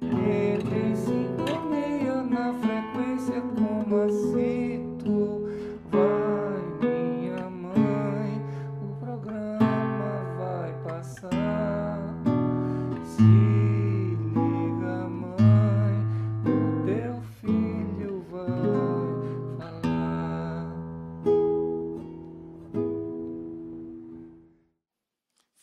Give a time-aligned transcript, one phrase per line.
[0.00, 5.48] 85,6 na frequência com Macito.
[5.90, 8.40] Vai, minha mãe,
[8.80, 11.98] o programa vai passar.
[13.04, 13.22] Se
[14.32, 15.96] liga, mãe,
[16.44, 16.46] o
[16.86, 18.46] teu filho vai
[19.58, 20.70] falar.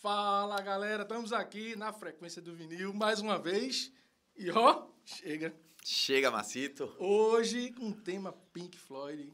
[0.01, 3.93] Fala galera, estamos aqui na frequência do vinil mais uma vez.
[4.37, 5.53] E ó, chega.
[5.83, 6.93] Chega, Macito.
[6.99, 9.31] Hoje com um tema Pink Floyd.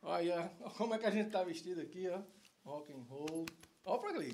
[0.00, 2.20] Olha como é que a gente tá vestido aqui, ó.
[2.64, 3.46] Rock and roll.
[3.84, 4.32] Ó pra ali.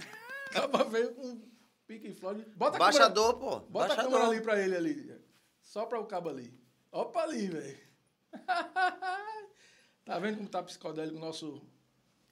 [0.50, 1.42] Acaba veio com
[1.86, 2.44] Pink Floyd.
[2.56, 3.60] Bota a câmera, Baixador, pô.
[3.60, 4.10] bota a Baixador.
[4.12, 5.20] câmera ali pra ele ali.
[5.60, 6.52] Só pra o cabo ali.
[6.90, 7.78] Ó pra ali, velho.
[10.04, 11.62] tá vendo como tá psicodélico o nosso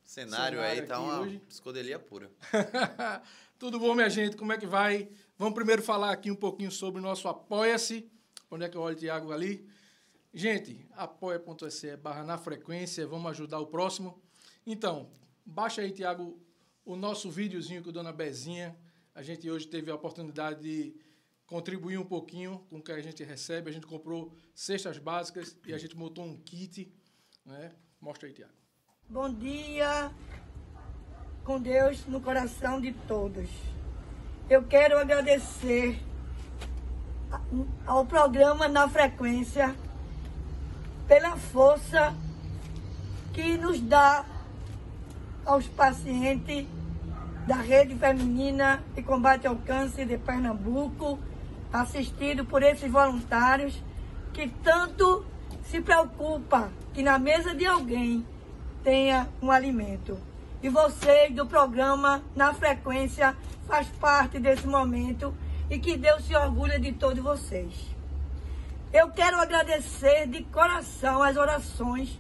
[0.06, 1.41] Cenário, Cenário aí tá uma hoje.
[1.48, 2.30] psicodelia pura.
[3.59, 4.37] Tudo bom, minha gente?
[4.37, 5.10] Como é que vai?
[5.37, 8.09] Vamos primeiro falar aqui um pouquinho sobre o nosso Apoia-se.
[8.48, 9.69] Onde é que eu olho o Thiago ali?
[10.32, 13.04] Gente, apoia.se barra na frequência.
[13.04, 14.23] Vamos ajudar o próximo.
[14.65, 15.10] Então,
[15.45, 16.41] baixa aí, Thiago,
[16.85, 18.79] o nosso videozinho com a Dona Bezinha.
[19.13, 20.95] A gente hoje teve a oportunidade de
[21.46, 23.70] contribuir um pouquinho com o que a gente recebe.
[23.70, 26.95] A gente comprou cestas básicas e a gente montou um kit.
[27.45, 27.73] Né?
[28.01, 28.66] Mostra aí, Thiago.
[29.09, 30.10] Bom dia,
[31.45, 33.48] com Deus no coração de todos.
[34.51, 36.02] Eu quero agradecer
[37.87, 39.76] ao programa Na Frequência
[41.07, 42.13] pela força
[43.32, 44.24] que nos dá
[45.45, 46.66] aos pacientes
[47.46, 51.16] da Rede Feminina de Combate ao Câncer de Pernambuco,
[51.73, 53.80] assistido por esses voluntários
[54.32, 55.24] que tanto
[55.63, 58.26] se preocupa que na mesa de alguém
[58.87, 60.16] tenha um alimento.
[60.62, 65.34] E vocês do programa Na Frequência faz parte desse momento
[65.69, 67.75] e que Deus se orgulha de todos vocês.
[68.92, 72.16] Eu quero agradecer de coração as orações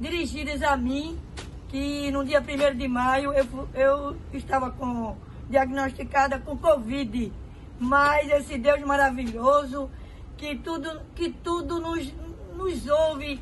[0.00, 1.20] dirigidas a mim,
[1.68, 5.18] que no dia 1 de maio eu, eu estava com,
[5.50, 7.30] diagnosticada com Covid.
[7.78, 9.90] Mas esse Deus maravilhoso,
[10.38, 12.10] que tudo, que tudo nos,
[12.56, 13.38] nos ouve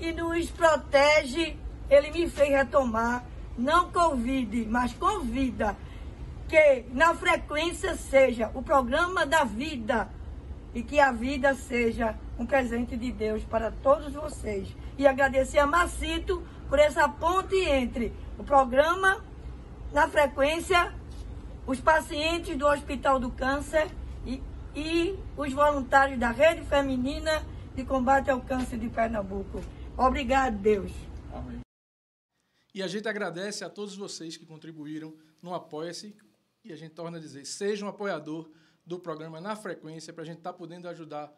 [0.00, 1.56] e nos protege,
[1.88, 3.24] ele me fez retomar,
[3.56, 5.76] não Covid, mas com vida.
[6.48, 10.08] Que na frequência seja o programa da vida
[10.74, 14.68] e que a vida seja um presente de Deus para todos vocês.
[14.98, 19.22] E agradecer a Macito por essa ponte entre o programa
[19.92, 20.92] na frequência,
[21.66, 23.88] os pacientes do Hospital do Câncer
[24.26, 24.42] e,
[24.74, 27.42] e os voluntários da Rede Feminina
[27.74, 29.60] de Combate ao Câncer de Pernambuco.
[29.96, 30.92] Obrigado, Deus.
[32.74, 36.16] E a gente agradece a todos vocês que contribuíram no Apoia-se.
[36.64, 38.50] E a gente torna a dizer, seja um apoiador
[38.84, 41.32] do programa na frequência, para a gente estar podendo ajudar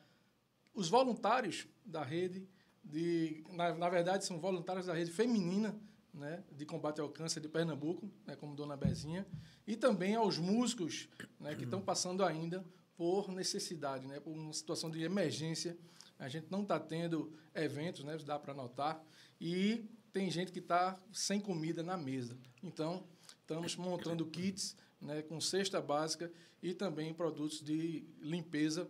[0.75, 2.49] os voluntários da rede,
[2.83, 5.79] de, na, na verdade, são voluntários da rede feminina
[6.17, 9.27] né, de combate ao câncer de Pernambuco, né, como Dona Bezinha,
[9.67, 11.09] e também aos músicos
[11.39, 12.65] né, que estão passando ainda
[12.97, 15.77] por necessidade, né, por uma situação de emergência.
[16.19, 19.05] A gente não está tendo eventos, né, dá para notar,
[19.41, 19.85] e
[20.17, 22.39] tem gente que está sem comida na mesa.
[22.63, 23.07] Então,
[23.39, 26.33] estamos montando kits né, com cesta básica
[26.63, 28.89] e também produtos de limpeza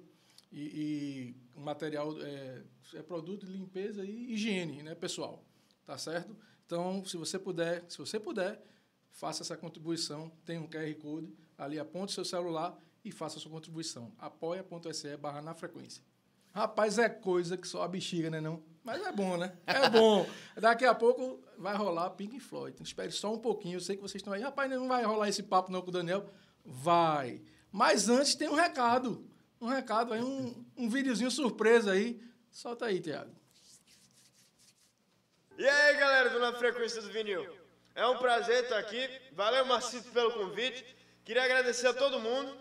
[0.53, 2.63] e, e material é,
[2.95, 5.45] é produto de limpeza e higiene, né, pessoal,
[5.85, 6.37] tá certo?
[6.65, 8.63] Então, se você puder, se você puder,
[9.11, 10.31] faça essa contribuição.
[10.45, 14.13] Tem um QR code ali, aponte seu celular e faça a sua contribuição.
[14.17, 16.05] apoia.se barra na frequência.
[16.57, 18.65] Rapaz, é coisa que só a bexiga, né não?
[18.83, 19.55] Mas é bom, né?
[19.67, 20.27] É bom.
[20.57, 22.73] Daqui a pouco vai rolar Pink Floyd.
[22.73, 23.77] Então, espere só um pouquinho.
[23.77, 24.41] Eu sei que vocês estão aí.
[24.41, 26.31] Rapaz, não vai rolar esse papo não com o Daniel.
[26.65, 27.43] Vai.
[27.71, 29.29] Mas antes tem um recado.
[29.61, 32.19] Um recado aí, um, um videozinho surpresa aí.
[32.51, 33.37] Solta aí, Tiago.
[35.59, 37.55] E aí, galera do Na Frequência do Vinil?
[37.95, 39.07] É um prazer estar aqui.
[39.33, 40.97] Valeu, Marcito, pelo convite.
[41.23, 42.57] Queria agradecer a todo mundo.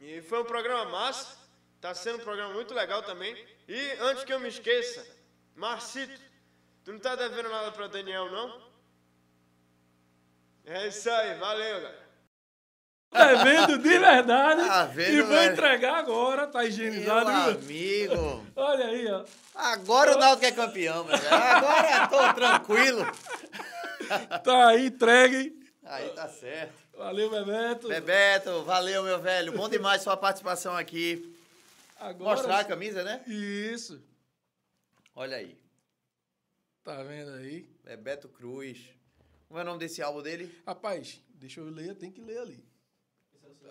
[0.00, 1.41] E foi um programa massa.
[1.82, 3.34] Tá sendo um programa muito legal também.
[3.68, 5.04] E antes que eu me esqueça,
[5.56, 6.12] Marcito,
[6.84, 8.62] tu não tá devendo nada pra Daniel, não?
[10.64, 12.02] É isso aí, valeu, galera.
[13.14, 14.64] É vendo de verdade.
[14.64, 15.52] Tá vendo, e vou velho?
[15.52, 16.46] entregar agora.
[16.46, 17.58] Tá Meu higienizado.
[17.58, 18.14] viu?
[18.14, 18.46] amigo.
[18.54, 19.24] Olha aí, ó.
[19.52, 21.34] Agora o Náutico é campeão, meu velho.
[21.34, 23.04] Agora eu tô tranquilo.
[24.44, 25.52] Tá aí, entregue.
[25.84, 26.74] Aí tá certo.
[26.96, 27.88] Valeu, Bebeto.
[27.88, 29.52] Bebeto, valeu, meu velho.
[29.52, 31.32] Bom demais sua participação aqui.
[32.02, 33.22] Agora, Mostrar a camisa, né?
[33.26, 34.02] Isso.
[35.14, 35.56] Olha aí.
[36.82, 37.68] Tá vendo aí?
[37.84, 38.78] Bebeto Cruz.
[39.46, 40.52] Como é o nome desse álbum dele?
[40.66, 42.64] Rapaz, deixa eu ler, tem que ler ali.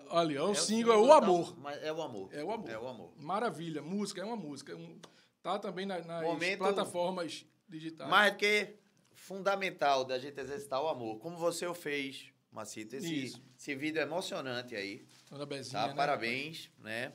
[0.10, 1.58] Ali, ó, o É single é o tá- amor.
[1.60, 2.30] mas é o amor.
[2.34, 2.70] É o amor.
[2.70, 3.14] É o amor.
[3.18, 4.76] Maravilha, música, é uma música.
[4.76, 5.00] Um-
[5.42, 8.10] tá também na- nas Momento- plataformas digitais.
[8.10, 8.76] Mais do que
[9.14, 11.20] fundamental da gente exercitar o amor.
[11.20, 12.98] Como você o fez, Macito.
[12.98, 13.42] Esse, Isso.
[13.58, 15.06] esse vídeo é emocionante aí.
[15.30, 15.88] Dona Bezinha, Tá?
[15.88, 15.94] né?
[15.96, 17.14] Parabéns, né?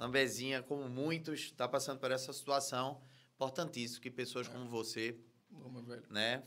[0.00, 3.00] Lambezinha, como muitos, está passando por essa situação.
[3.34, 5.16] Importantíssimo que pessoas como você,
[5.50, 6.02] Vamos, velho.
[6.10, 6.42] né?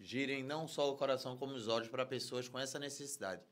[0.00, 3.42] Girem não só o coração como os olhos para pessoas com essa necessidade.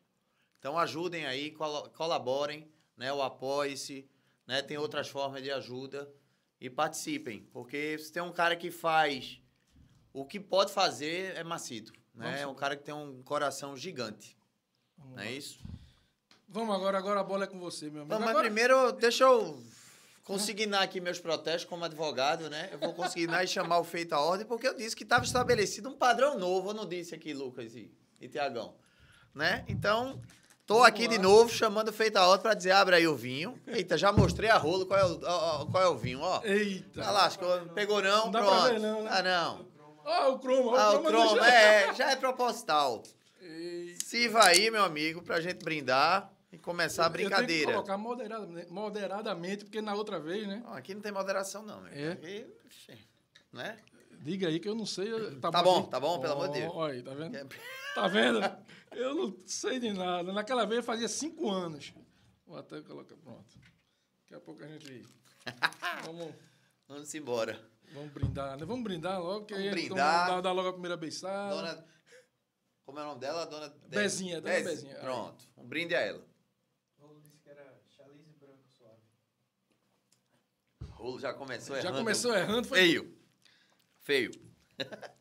[0.58, 3.12] Então ajudem aí, colo- colaborem, né?
[3.12, 4.08] O apoie-se,
[4.46, 4.62] né?
[4.62, 6.12] Tem outras formas de ajuda
[6.60, 9.40] e participem, porque se tem um cara que faz
[10.12, 12.40] o que pode fazer é Macito, né?
[12.42, 14.36] É um cara que tem um coração gigante,
[14.96, 15.30] Vamos não é lá.
[15.30, 15.58] isso?
[16.54, 18.14] Vamos agora, agora a bola é com você, meu amigo.
[18.14, 19.60] Não, mas Agora- primeiro, deixa eu
[20.22, 22.68] consignar aqui meus protestos como advogado, né?
[22.70, 25.88] Eu vou consignar e chamar o feito à ordem, porque eu disse que estava estabelecido
[25.88, 26.70] um padrão novo.
[26.70, 27.90] Eu não disse aqui, Lucas e,
[28.20, 28.72] e Tiagão.
[29.34, 29.64] Né?
[29.66, 30.20] Então,
[30.64, 31.22] tô Vamos aqui de lá.
[31.24, 33.60] novo chamando o feito à ordem para dizer, abre aí o vinho.
[33.66, 36.40] Eita, já mostrei a rolo qual é o, ó, qual é o vinho, ó.
[36.44, 37.02] Eita.
[37.02, 38.62] Tá lá, acho que eu- pegou não, Não pronto.
[38.68, 39.10] ver não, né?
[39.12, 39.66] Ah, não.
[40.04, 40.78] Ah, o croma.
[40.80, 43.02] Ah, o cromo, é, já é proposital.
[43.40, 44.04] Eita.
[44.04, 47.72] Sirva aí, meu amigo, pra gente brindar e começar a Eu tenho que brincadeira.
[47.72, 50.62] colocar moderadamente, moderadamente, porque na outra vez, né?
[50.64, 51.92] Não, aqui não tem moderação, não, meu.
[51.92, 52.12] É?
[52.12, 52.46] Aqui,
[53.52, 53.78] né?
[54.20, 55.12] Diga aí que eu não sei.
[55.12, 56.72] eu- Tá bom, tá bom, pelo amor de Deus.
[56.74, 57.36] Olha aí, tá vendo?
[57.36, 57.44] É.
[57.94, 58.40] Tá vendo?
[58.92, 60.32] Eu não sei de nada.
[60.32, 61.92] Naquela vez fazia cinco anos.
[62.46, 63.58] Vou até colocar, pronto.
[64.22, 65.06] Daqui a pouco a gente.
[66.06, 66.34] Vamos,
[66.88, 67.60] Vamos embora.
[67.92, 68.64] vamos brindar, né?
[68.64, 70.28] Vamos brindar logo, que Vamos brindar.
[70.28, 71.54] dá, dá logo a primeira beiçada.
[71.54, 71.86] Dona.
[72.84, 73.46] Como é o nome dela?
[73.46, 73.68] Dona.
[73.88, 74.94] Bezinha, Dona Bez- Bezinha.
[74.96, 75.44] Pronto.
[75.56, 76.22] Um brinde a ela.
[76.98, 79.00] Rolo disse que era chalice branco suave.
[80.76, 81.98] O rolo já começou Já errando.
[81.98, 82.78] começou errando, foi.
[82.78, 83.18] Feio.
[84.00, 84.30] Feio.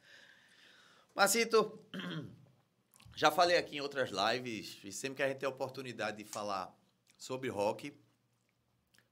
[1.15, 1.79] Macito,
[3.15, 6.23] já falei aqui em outras lives, e sempre que a gente tem a oportunidade de
[6.23, 6.75] falar
[7.17, 7.93] sobre rock,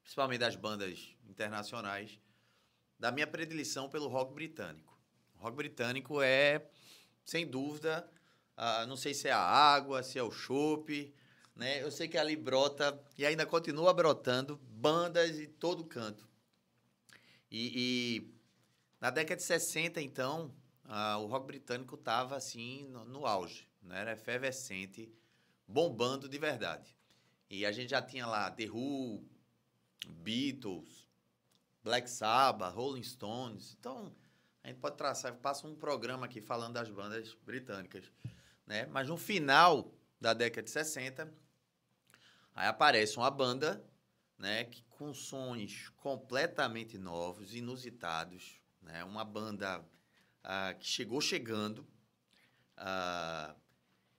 [0.02, 2.20] principalmente das bandas internacionais,
[2.98, 4.98] da minha predileção pelo rock britânico.
[5.36, 6.68] O rock britânico é,
[7.24, 8.10] sem dúvida,
[8.88, 11.14] não sei se é a água, se é o chopp,
[11.56, 11.82] né?
[11.84, 16.28] Eu sei que ali brota e ainda continua brotando bandas de todo canto.
[17.52, 18.36] E, e
[19.00, 20.56] na década de 60, então,
[21.20, 24.00] o rock britânico estava assim no, no auge, né?
[24.00, 25.14] era efervescente,
[25.68, 26.96] bombando de verdade.
[27.50, 29.26] E a gente já tinha lá The Who,
[30.08, 31.06] Beatles,
[31.84, 33.76] Black Sabbath, Rolling Stones.
[33.78, 34.16] Então,
[34.64, 38.10] a gente pode traçar, passa um programa aqui falando das bandas britânicas,
[38.66, 38.86] né?
[38.86, 41.34] Mas no final da década de 60,
[42.56, 43.84] aí aparece uma banda,
[44.38, 49.04] né, que com sons completamente novos, inusitados, né?
[49.04, 49.84] Uma banda
[50.44, 51.88] ah, que chegou chegando,
[52.78, 53.56] ah,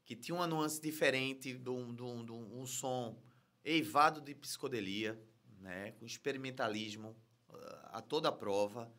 [0.04, 3.16] que tinha uma nuance diferente, de um, de um- de um- som
[3.64, 5.16] eivado de psicodelia,
[5.60, 5.92] né?
[5.92, 7.14] Com experimentalismo
[7.48, 8.92] ah, a toda prova.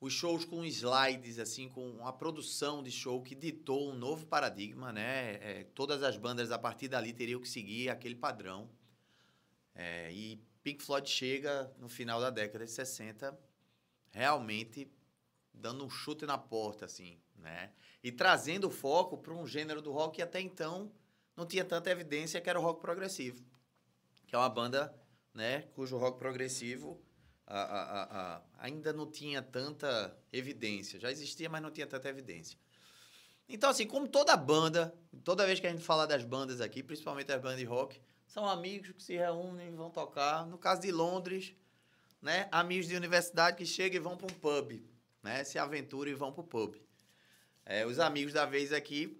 [0.00, 4.90] Os shows com slides, assim, com a produção de show que ditou um novo paradigma,
[4.90, 5.34] né?
[5.42, 8.70] É, todas as bandas a partir dali teriam que seguir aquele padrão.
[9.74, 13.34] É, e Pink Floyd chega no final da década de 60,
[14.10, 14.86] realmente
[15.54, 17.72] dando um chute na porta, assim, né?
[18.04, 20.92] E trazendo foco para um gênero do rock que até então
[21.34, 23.42] não tinha tanta evidência, que era o rock progressivo.
[24.26, 24.94] Que é uma banda,
[25.32, 27.00] né, cujo rock progressivo
[27.46, 28.02] a- a-
[28.36, 31.00] a- ainda não tinha tanta evidência.
[31.00, 32.58] Já existia, mas não tinha tanta evidência.
[33.48, 34.94] Então, assim, como toda banda,
[35.24, 37.98] toda vez que a gente fala das bandas aqui, principalmente as bandas de rock,
[38.28, 40.46] são amigos que se reúnem e vão tocar.
[40.46, 41.54] No caso de Londres,
[42.20, 44.82] né, amigos de universidade que chegam e vão para um pub,
[45.22, 46.76] né, se aventuram e vão para o pub.
[47.64, 49.18] É, os amigos da vez aqui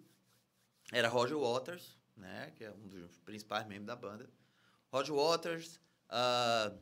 [0.93, 4.29] era Roger Waters, né, que é um dos principais membros da banda.
[4.93, 6.73] Roger Waters, ah,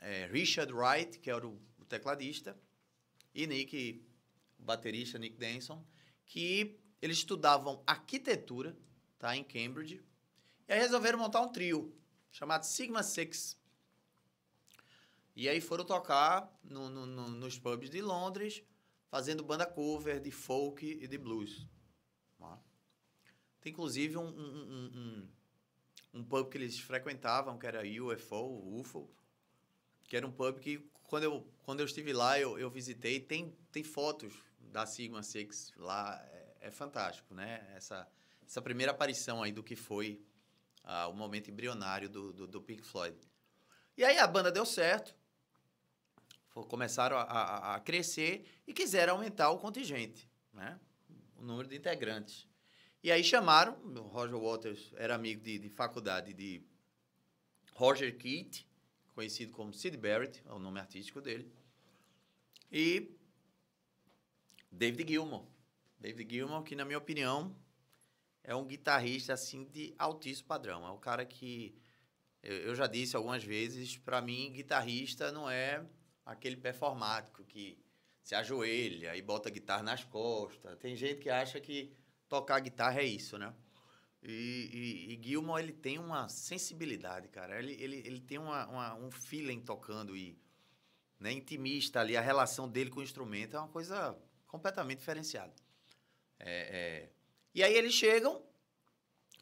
[0.00, 2.56] é, Richard Wright, que era o, o tecladista,
[3.34, 4.04] e Nick,
[4.58, 5.84] o baterista Nick Denson,
[6.26, 8.76] que eles estudavam arquitetura,
[9.18, 10.00] tá, em Cambridge,
[10.72, 11.94] e aí resolveram montar um trio
[12.30, 13.58] chamado Sigma Six.
[15.36, 18.62] E aí foram tocar no- no- no- nos pubs de Londres,
[19.10, 21.66] fazendo banda cover de folk e de blues.
[23.60, 24.90] Tem inclusive um, um, um,
[26.14, 29.10] um- um pub que eles frequentavam, que era UFO, UFO,
[30.04, 33.54] que era um pub que quando eu, quando eu estive lá, eu, eu visitei, tem,
[33.70, 37.70] tem fotos da Sigma Six lá, é, é fantástico, né?
[37.76, 38.08] Essa,
[38.46, 40.20] essa primeira aparição aí do que foi
[40.84, 43.16] ah, o momento embrionário do, do, do Pink Floyd.
[43.96, 45.14] E aí a banda deu certo,
[46.68, 50.78] começaram a, a, a crescer e quiseram aumentar o contingente, né?
[51.36, 52.46] O número de integrantes.
[53.02, 56.62] E aí chamaram, o Roger Waters era amigo de, de faculdade de
[57.74, 58.66] Roger Keat,
[59.14, 61.52] conhecido como Sid Barrett, é o nome artístico dele,
[62.70, 63.16] e
[64.70, 65.46] David Gilmour.
[65.98, 67.54] David Gilmour, que na minha opinião
[68.44, 70.86] é um guitarrista assim de altíssimo padrão.
[70.86, 71.74] É o cara que
[72.42, 75.84] eu, já disse algumas vezes, para mim guitarrista não é
[76.26, 77.78] aquele performático que
[78.22, 80.76] se ajoelha e bota a guitarra nas costas.
[80.78, 81.92] Tem gente que acha que
[82.28, 83.54] tocar guitarra é isso, né?
[84.22, 87.58] E, e, e Gilmour, ele tem uma sensibilidade, cara.
[87.58, 90.38] Ele, ele, ele tem uma, uma, um feeling tocando e
[91.18, 92.16] né, intimista ali.
[92.16, 95.52] A relação dele com o instrumento é uma coisa completamente diferenciada.
[96.38, 97.21] É, é...
[97.54, 98.42] E aí eles chegam.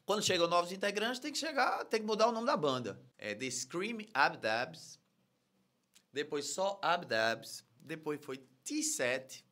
[0.05, 3.01] Quando chegam novos integrantes, tem que chegar, tem que mudar o nome da banda.
[3.17, 4.99] É The Scream Abdabs.
[6.13, 7.65] Depois só Abdabs.
[7.79, 9.45] Depois foi T7.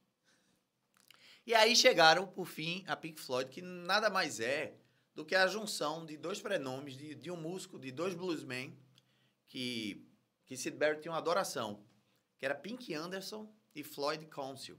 [1.47, 4.77] E aí chegaram, por fim, a Pink Floyd, que nada mais é
[5.15, 8.79] do que a junção de dois prenomes de, de um músico, de dois bluesmen,
[9.47, 10.07] que,
[10.45, 11.83] que Sid Barrett tinha uma adoração,
[12.39, 14.79] que era Pink Anderson e Floyd Council.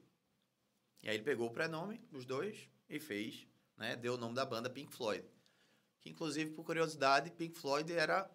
[1.01, 3.47] E aí ele pegou o prenome dos dois e fez,
[3.79, 5.25] né, deu o nome da banda Pink Floyd.
[6.01, 8.29] Que, inclusive, por curiosidade, Pink Floyd era...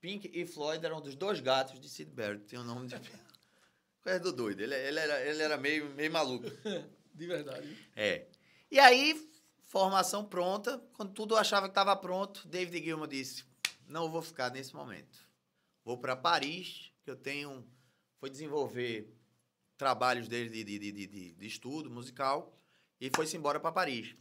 [0.00, 2.96] Pink e Floyd eram dos dois gatos de Sid Barrett, tem o nome de...
[4.02, 6.44] Coisa do doido, ele, ele, era, ele era meio, meio maluco.
[7.14, 7.78] De verdade.
[7.94, 8.26] É.
[8.70, 9.30] E aí,
[9.62, 10.78] formação pronta.
[10.92, 13.44] Quando tudo achava que estava pronto, David Gilmour disse:
[13.86, 15.16] Não vou ficar nesse momento.
[15.84, 17.64] Vou para Paris, que eu tenho.
[18.18, 19.16] Foi desenvolver
[19.78, 22.54] trabalhos dele de, de, de, de, de estudo musical
[23.00, 24.14] e foi-se embora para Paris.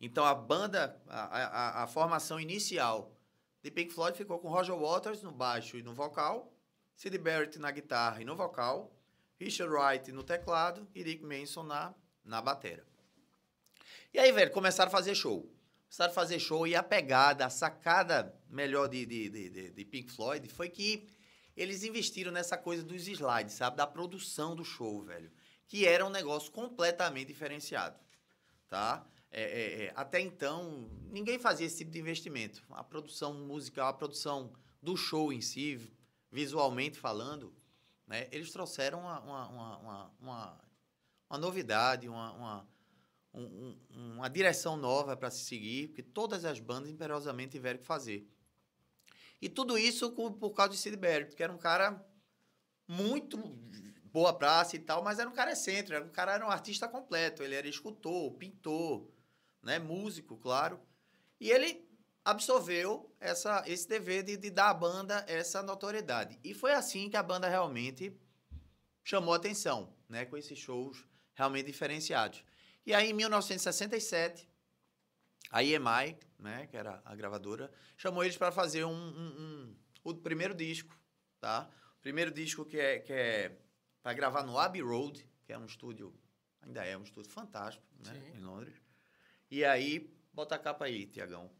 [0.00, 3.16] Então a banda, a, a, a, formação inicial
[3.62, 6.52] de Pink Floyd ficou com Roger Waters no baixo e no vocal,
[6.94, 8.94] Sid Barrett na guitarra e no vocal,
[9.38, 12.86] Richard Wright no teclado e Rick Manson na, na batera.
[14.12, 15.50] E aí, velho, começaram a fazer show.
[15.84, 20.10] Começaram a fazer show e a pegada, a sacada melhor de, de, de, de Pink
[20.10, 21.08] Floyd foi que
[21.56, 23.76] eles investiram nessa coisa dos slides, sabe?
[23.76, 25.30] Da produção do show, velho.
[25.66, 27.98] Que era um negócio completamente diferenciado,
[28.68, 29.06] tá?
[29.30, 32.62] É, é, é, até então, ninguém fazia esse tipo de investimento.
[32.70, 35.80] A produção musical, a produção do show em si,
[36.30, 37.54] visualmente falando,
[38.06, 38.28] né?
[38.30, 40.60] Eles trouxeram uma, uma, uma, uma,
[41.28, 42.68] uma novidade, uma, uma,
[43.34, 48.28] um, uma direção nova para se seguir, porque todas as bandas imperiosamente tiveram que fazer.
[49.40, 52.02] E tudo isso por causa de Sid Barrett, que era um cara
[52.88, 53.36] muito
[54.04, 56.88] boa praça e tal, mas era um cara excêntrico, era um cara era um artista
[56.88, 59.06] completo, ele era escultor, pintor,
[59.66, 60.80] né, músico, claro.
[61.40, 61.84] E ele
[62.24, 66.38] absorveu essa, esse dever de, de dar à banda essa notoriedade.
[66.44, 68.16] E foi assim que a banda realmente
[69.02, 71.04] chamou atenção, né, com esses shows
[71.34, 72.44] realmente diferenciados.
[72.86, 74.48] E aí, em 1967,
[75.50, 80.14] a EMI, né, que era a gravadora, chamou eles para fazer um, um, um, o
[80.14, 80.96] primeiro disco,
[81.40, 81.68] tá?
[81.98, 83.58] O primeiro disco que é, que é
[84.00, 86.14] para gravar no Abbey Road, que é um estúdio,
[86.62, 88.85] ainda é um estúdio fantástico, né, em Londres.
[89.50, 91.50] E aí, bota a capa aí, Tiagão.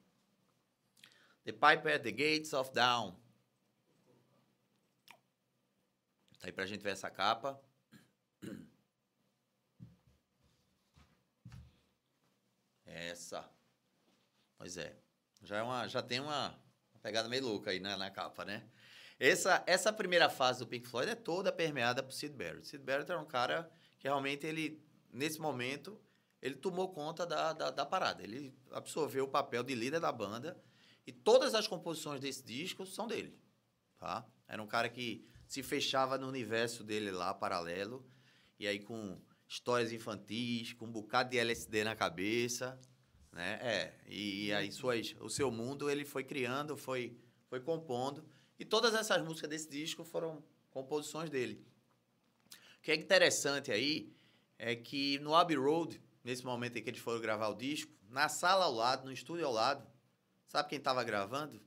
[1.44, 3.12] The Piper at the Gates of Dawn.
[6.40, 7.60] Tá aí pra gente ver essa capa.
[12.84, 13.48] Essa.
[14.56, 14.96] Pois é.
[15.42, 16.58] Já, é uma, já tem uma
[17.02, 18.68] pegada meio louca aí na, na capa, né?
[19.18, 22.66] Essa, essa primeira fase do Pink Floyd é toda permeada por Sid Barrett.
[22.66, 26.00] Sid Barrett era um cara que realmente ele, nesse momento,
[26.40, 28.22] ele tomou conta da, da, da parada.
[28.22, 30.60] Ele absorveu o papel de líder da banda
[31.06, 33.38] e todas as composições desse disco são dele,
[33.98, 34.26] tá?
[34.48, 38.04] Era um cara que se fechava no universo dele lá, paralelo,
[38.58, 42.80] e aí com histórias infantis, com um bocado de LSD na cabeça,
[43.32, 43.58] né?
[43.62, 47.16] É, e, e aí suas, o seu mundo ele foi criando, foi,
[47.48, 48.26] foi compondo,
[48.58, 51.64] e todas essas músicas desse disco foram composições dele.
[52.78, 54.12] O que é interessante aí
[54.58, 58.28] é que no Abbey Road, nesse momento em que eles foram gravar o disco, na
[58.28, 59.86] sala ao lado, no estúdio ao lado,
[60.46, 61.60] Sabe quem estava gravando?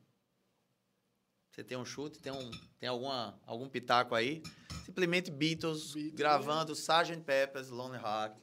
[1.51, 4.41] Você tem um chute, tem, um, tem alguma, algum pitaco aí?
[4.85, 7.21] Simplesmente Beatles, Beatles gravando Sgt.
[7.25, 8.37] Pepper's Lonely Heart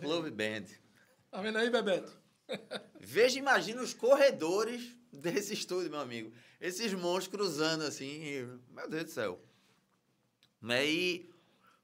[0.00, 0.66] Club Band.
[1.30, 2.20] Tá vendo aí, Bebeto?
[3.00, 6.32] Veja, imagina os corredores desse estúdio, meu amigo.
[6.60, 9.40] Esses monstros cruzando assim, e, meu Deus do céu.
[10.60, 11.31] Né, e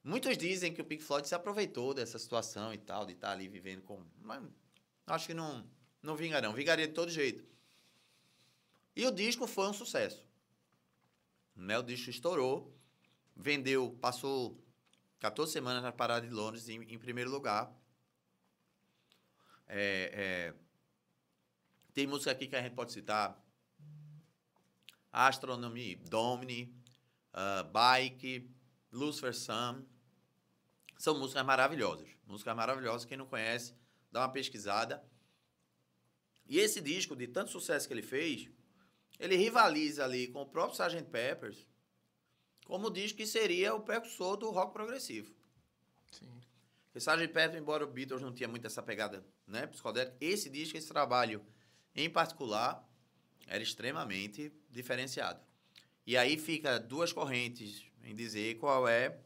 [0.02, 3.48] muitos dizem que o Pink Floyd se aproveitou dessa situação e tal, de estar ali
[3.48, 4.04] vivendo com...
[4.20, 4.42] Mas
[5.06, 5.68] acho que não,
[6.02, 7.44] não vinga não, vingaria de todo jeito.
[8.94, 10.24] E o disco foi um sucesso.
[11.54, 11.78] Né?
[11.78, 12.74] O disco estourou,
[13.36, 14.60] vendeu, passou
[15.20, 17.72] 14 semanas na parada de Londres em, em primeiro lugar.
[19.66, 20.54] É, é,
[21.92, 23.36] tem música aqui que a gente pode citar.
[25.12, 26.72] Astronomy, Domini,
[27.34, 28.48] uh, Bike,
[28.92, 29.84] Lucifer Sun.
[30.96, 32.08] São músicas maravilhosas.
[32.26, 33.04] Músicas maravilhosas.
[33.04, 33.74] Quem não conhece,
[34.10, 35.04] dá uma pesquisada.
[36.46, 38.48] E esse disco, de tanto sucesso que ele fez,
[39.18, 41.10] ele rivaliza ali com o próprio Sgt.
[41.10, 41.66] Peppers,
[42.64, 45.34] como diz que seria o precursor do rock progressivo.
[46.10, 46.26] Sim.
[46.86, 47.28] Porque Sgt.
[47.28, 51.44] Peppers, embora o Beatles não tinha muito essa pegada né, psicodélica, esse disco, esse trabalho
[51.94, 52.86] em particular,
[53.46, 55.40] era extremamente diferenciado.
[56.06, 59.18] E aí fica duas correntes em dizer qual é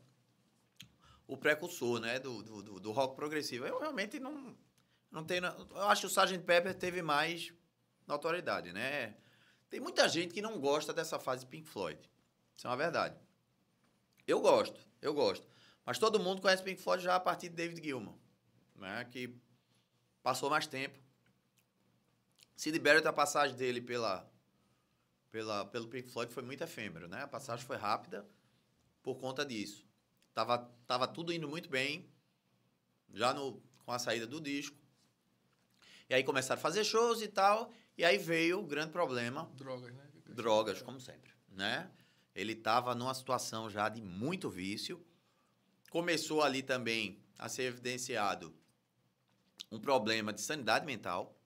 [1.27, 3.65] o precursor né, do, do, do rock progressivo.
[3.65, 4.57] Eu realmente não,
[5.11, 5.45] não tenho...
[5.45, 6.39] Eu acho que o Sgt.
[6.41, 7.55] Pepper teve mais
[8.07, 9.15] notoriedade, né?
[9.71, 11.99] Tem muita gente que não gosta dessa fase Pink Floyd.
[12.57, 13.17] Isso é uma verdade.
[14.27, 15.47] Eu gosto, eu gosto.
[15.87, 18.15] Mas todo mundo conhece Pink Floyd já a partir de David Gilmour,
[18.77, 19.07] né?
[19.11, 19.35] que
[20.23, 20.99] passou mais tempo.
[22.57, 24.29] Sid Barrett, a passagem dele pela,
[25.31, 27.23] pela, pelo Pink Floyd foi muito efêmero, né?
[27.23, 28.27] A passagem foi rápida
[29.03, 29.87] por conta disso.
[30.33, 32.09] Tava, tava tudo indo muito bem,
[33.13, 34.77] já no, com a saída do disco.
[36.09, 39.51] E aí começaram a fazer shows e tal, e aí veio o grande problema.
[39.55, 40.09] Drogas, né?
[40.27, 41.91] Drogas, como sempre, né?
[42.35, 45.05] Ele estava numa situação já de muito vício.
[45.91, 48.55] Começou ali também a ser evidenciado
[49.71, 51.37] um problema de sanidade mental,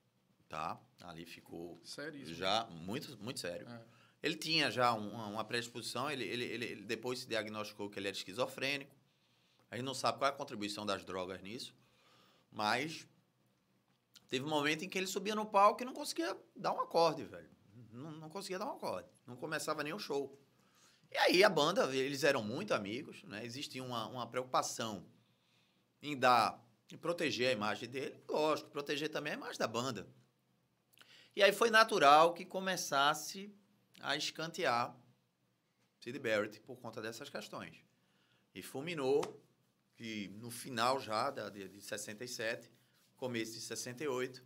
[0.47, 0.79] tá?
[1.01, 2.35] Ali ficou Seríssimo.
[2.35, 3.67] já muito, muito sério.
[3.67, 3.96] É.
[4.21, 8.07] Ele tinha já um- uma, uma predisposição, ele, ele, ele depois se diagnosticou que ele
[8.07, 8.95] era esquizofrênico.
[9.69, 11.75] A gente não sabe qual é a contribuição das drogas nisso,
[12.51, 13.07] mas
[14.29, 17.23] teve um momento em que ele subia no palco e não conseguia dar um acorde,
[17.23, 17.49] velho.
[17.91, 19.07] Não, não conseguia dar um acorde.
[19.25, 20.37] Não começava nem o show.
[21.11, 23.45] E aí a banda, eles eram muito amigos, né?
[23.45, 25.05] Existia uma, uma preocupação
[26.01, 28.21] em dar, em proteger a imagem dele.
[28.27, 30.07] Lógico, proteger também a imagem da banda.
[31.35, 33.53] E aí foi natural que começasse
[34.01, 34.95] a escantear
[35.99, 37.83] Sid Barrett por conta dessas questões.
[38.53, 39.21] E fulminou
[39.95, 42.71] que no final já da, de, de 67,
[43.15, 44.43] começo de 68,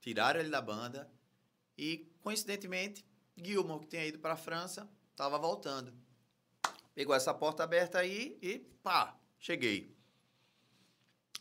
[0.00, 1.10] tiraram ele da banda
[1.76, 3.04] e, coincidentemente,
[3.36, 5.92] Gilmour, que tinha ido para a França, estava voltando.
[6.94, 9.96] Pegou essa porta aberta aí e pá, cheguei.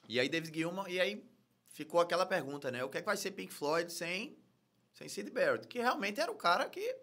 [0.07, 1.29] E aí David Gilmour, e aí
[1.67, 2.83] ficou aquela pergunta, né?
[2.83, 4.37] O que é que vai ser Pink Floyd sem,
[4.93, 5.67] sem Sid Barrett?
[5.67, 6.95] Que realmente era o cara que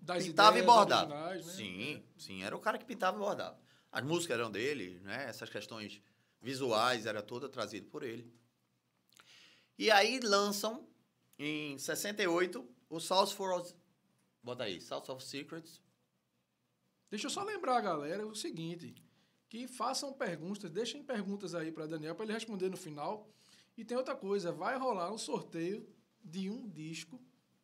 [0.00, 1.32] Das pintava e bordava.
[1.34, 1.42] né?
[1.42, 3.58] Sim, sim, era o cara que pintava e bordava.
[3.90, 5.24] As músicas eram dele, né?
[5.28, 6.00] Essas questões
[6.40, 8.32] visuais era toda trazida por ele.
[9.76, 10.88] E aí lançam
[11.38, 13.64] em 68 o South for
[14.42, 15.80] Bota aí, South of Secrets.
[17.10, 18.94] Deixa eu só lembrar, galera, o seguinte:
[19.48, 23.28] que façam perguntas, deixem perguntas aí para Daniel para ele responder no final.
[23.76, 25.88] E tem outra coisa, vai rolar um sorteio
[26.28, 27.20] de um disco.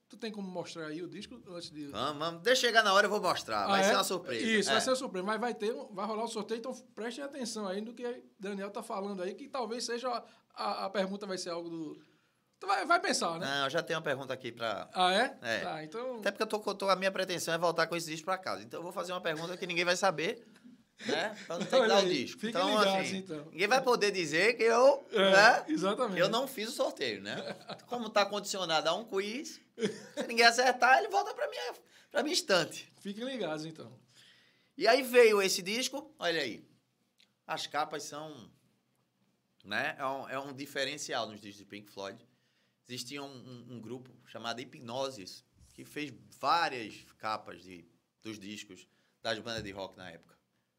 [0.09, 2.43] Tu tem como mostrar aí o disco antes de Vamos, vamos.
[2.43, 3.67] Deixa chegar na hora eu vou mostrar.
[3.67, 3.97] Vai Ah, ser é?
[3.97, 4.47] uma surpresa.
[4.47, 4.73] Isso, É.
[4.73, 5.27] vai ser uma surpresa.
[5.27, 8.83] Mas vai ter, vai rolar um sorteio, então prestem atenção aí no que Daniel tá
[8.83, 10.25] falando aí, que talvez seja a,
[10.55, 11.99] a, a pergunta vai ser algo do.
[12.61, 13.47] Tu vai, vai pensar, né?
[13.47, 14.89] Não, eu já tenho uma pergunta aqui para.
[14.95, 15.37] Ah, é?
[15.43, 15.61] É.
[15.61, 16.17] Tá, então.
[16.19, 18.63] Até porque eu tô, tô- a minha pretensão é voltar com esse disco para casa.
[18.63, 20.47] Então eu vou fazer uma pergunta que ninguém vai saber,
[21.07, 21.37] né?
[21.47, 22.47] Pra não ter que dar o disco.
[22.47, 23.45] então, ligados, assim, então.
[23.51, 25.65] ninguém vai poder dizer que eu, É, né?
[25.69, 26.21] Exatamente.
[26.21, 27.35] Eu não fiz o sorteio, né?
[27.87, 31.75] Como tá condicionado a um quiz, se ninguém acertar, ele volta para minha,
[32.11, 32.91] pra minha estante.
[33.01, 33.93] Fiquem ligados, então.
[34.77, 36.65] E aí veio esse disco, olha aí.
[37.47, 38.51] As capas são.
[39.65, 39.97] Né?
[39.99, 42.19] É, um, é um diferencial nos discos de Pink Floyd.
[42.87, 47.85] Existia um, um- um grupo chamado Hipnoses, que fez várias capas de,
[48.23, 48.87] dos discos
[49.23, 50.34] das bandas de rock na época.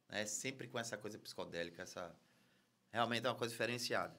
[0.10, 0.26] Né?
[0.26, 2.15] Sempre com essa coisa psicodélica, essa.
[2.91, 4.18] Realmente é uma coisa diferenciada.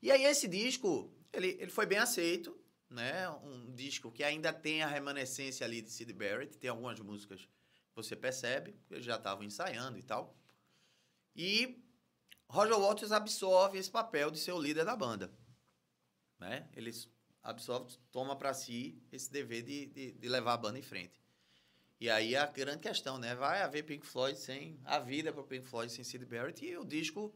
[0.00, 2.56] E aí esse disco, ele, ele foi bem aceito,
[2.88, 3.28] né?
[3.28, 7.94] Um disco que ainda tem a remanescência ali de Sid Barrett, tem algumas músicas que
[7.94, 10.36] você percebe, que eles já estavam ensaiando e tal.
[11.34, 11.82] E
[12.48, 15.32] Roger Waters absorve esse papel de ser o líder da banda.
[16.38, 16.68] Né?
[16.74, 16.90] Ele
[17.42, 21.21] absorve, toma para si esse dever de, de, de levar a banda em frente.
[22.02, 23.32] E aí a grande questão, né?
[23.32, 26.84] Vai haver Pink Floyd sem a vida para Pink Floyd sem Sid Barrett e o
[26.84, 27.32] disco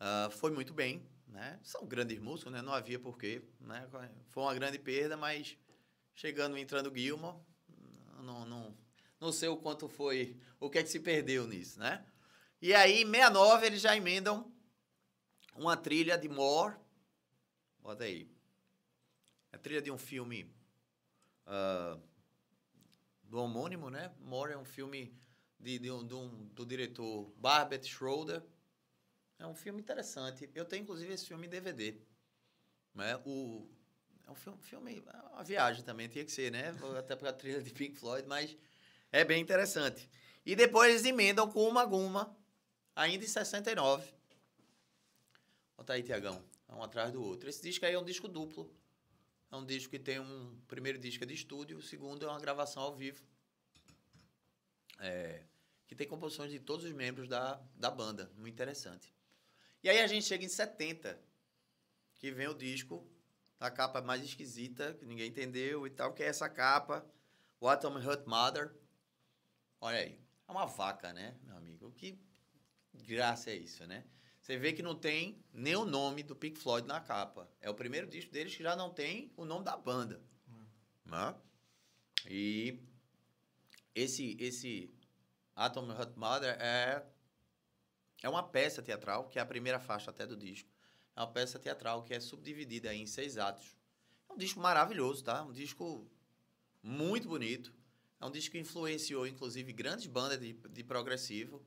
[0.00, 1.56] ah, foi muito bem, né?
[1.62, 2.62] São grandes músicos, né?
[2.62, 3.88] Não havia porquê, né?
[4.30, 5.56] Foi uma grande perda, mas
[6.12, 7.36] chegando entrando Gilmore,
[8.24, 8.76] não, não,
[9.20, 12.04] não sei o quanto foi, o que é que se perdeu nisso, né?
[12.60, 14.52] E aí, em 69, eles já emendam
[15.54, 16.74] uma trilha de More.
[17.78, 18.28] Bota aí.
[19.52, 20.52] A trilha de um filme
[21.46, 21.96] ah,
[23.30, 24.12] do homônimo, né?
[24.18, 25.16] More é um filme
[25.58, 28.42] de, de um, de um- do diretor Barbet Schroeder.
[29.38, 30.50] É um filme interessante.
[30.52, 31.96] Eu tenho, inclusive, esse filme em DVD.
[32.92, 33.16] Né?
[33.24, 33.68] O,
[34.26, 36.74] é um filme, filme, é uma viagem também, tinha que ser, né?
[36.98, 38.56] Até para a trilha de Pink Floyd, mas
[39.12, 40.10] é bem interessante.
[40.44, 42.36] E depois eles emendam com uma Guma,
[42.96, 44.12] ainda em 69.
[45.76, 46.44] Bota aí, Tiagão.
[46.68, 47.48] Um atrás do outro.
[47.48, 48.72] Esse disco aí é um disco duplo.
[49.50, 52.38] É um disco que tem um primeiro disco é de estúdio, o segundo é uma
[52.38, 53.22] gravação ao vivo.
[55.00, 55.42] É,
[55.86, 58.30] que tem composições de todos os membros da, da banda.
[58.36, 59.12] Muito interessante.
[59.82, 61.20] E aí a gente chega em 70,
[62.14, 63.04] que vem o disco,
[63.58, 67.04] a capa mais esquisita, que ninguém entendeu e tal, que é essa capa,
[67.60, 68.72] What Atom Hurt Mother.
[69.80, 70.20] Olha aí.
[70.46, 71.90] É uma vaca, né, meu amigo?
[71.92, 72.18] Que
[72.94, 74.04] graça é isso, né?
[74.40, 77.48] Você vê que não tem nem o nome do Pink Floyd na capa.
[77.60, 80.20] É o primeiro disco deles que já não tem o nome da banda.
[81.04, 81.34] Né?
[82.28, 82.78] E
[83.94, 84.94] esse, esse
[85.54, 87.04] Atom Hot Mother é,
[88.22, 90.70] é uma peça teatral, que é a primeira faixa até do disco.
[91.14, 93.76] É uma peça teatral que é subdividida em seis atos.
[94.28, 95.42] É um disco maravilhoso, tá?
[95.42, 96.10] Um disco
[96.82, 97.74] muito bonito.
[98.20, 101.62] É um disco que influenciou, inclusive, grandes bandas de, de progressivo.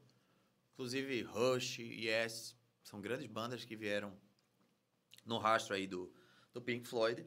[0.73, 4.15] Inclusive Rush, Yes, são grandes bandas que vieram
[5.25, 6.13] no rastro aí do,
[6.53, 7.25] do Pink Floyd,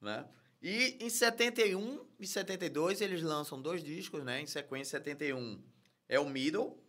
[0.00, 0.28] né?
[0.60, 4.40] E em 71 e 72 eles lançam dois discos, né?
[4.40, 5.62] Em sequência, 71
[6.08, 6.82] é o Middle.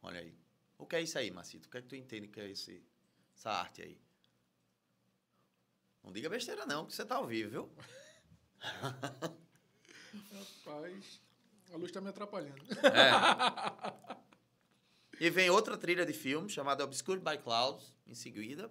[0.00, 0.38] Olha aí.
[0.78, 1.66] O que é isso aí, Macito?
[1.66, 2.86] O que é que tu entende que é esse,
[3.36, 4.00] essa arte aí?
[6.04, 7.72] Não diga besteira não, que você tá ao vivo, viu?
[10.64, 11.20] Rapaz,
[11.72, 12.62] a luz tá me atrapalhando.
[12.86, 14.18] É.
[15.20, 18.70] E vem outra trilha de filme chamada Obscured by Clouds, em seguida.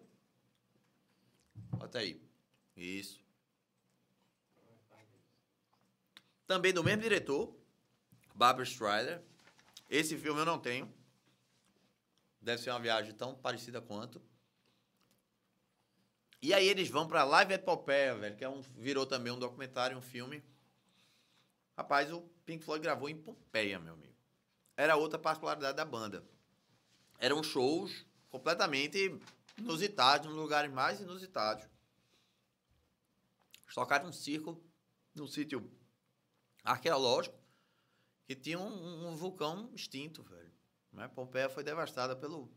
[1.72, 2.22] Bota aí.
[2.76, 3.22] Isso.
[6.46, 7.54] Também do mesmo diretor,
[8.34, 9.22] Barbara Strider.
[9.90, 10.92] Esse filme eu não tenho.
[12.40, 14.22] Deve ser uma viagem tão parecida quanto.
[16.42, 19.40] E aí eles vão para Live at Pompeia, velho, que é um, virou também um
[19.40, 20.42] documentário, um filme.
[21.76, 24.16] Rapaz, o Pink Floyd gravou em Pompeia, meu amigo.
[24.78, 26.24] Era outra particularidade da banda
[27.18, 29.20] eram shows completamente
[29.58, 31.66] inusitados, nos lugares mais inusitados.
[33.64, 34.62] Eles tocaram um circo
[35.14, 35.70] num sítio
[36.64, 37.38] arqueológico
[38.26, 40.52] que tinha um, um, vulcão extinto, velho.
[40.92, 41.08] Né?
[41.08, 42.52] Pompeia foi devastada pelo...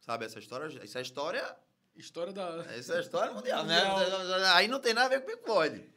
[0.00, 0.66] Sabe essa história?
[0.82, 1.56] Essa história...
[1.96, 2.64] História da...
[2.74, 3.80] Essa é a história mundial, né?
[4.54, 5.92] Aí não tem nada a ver com Floyd.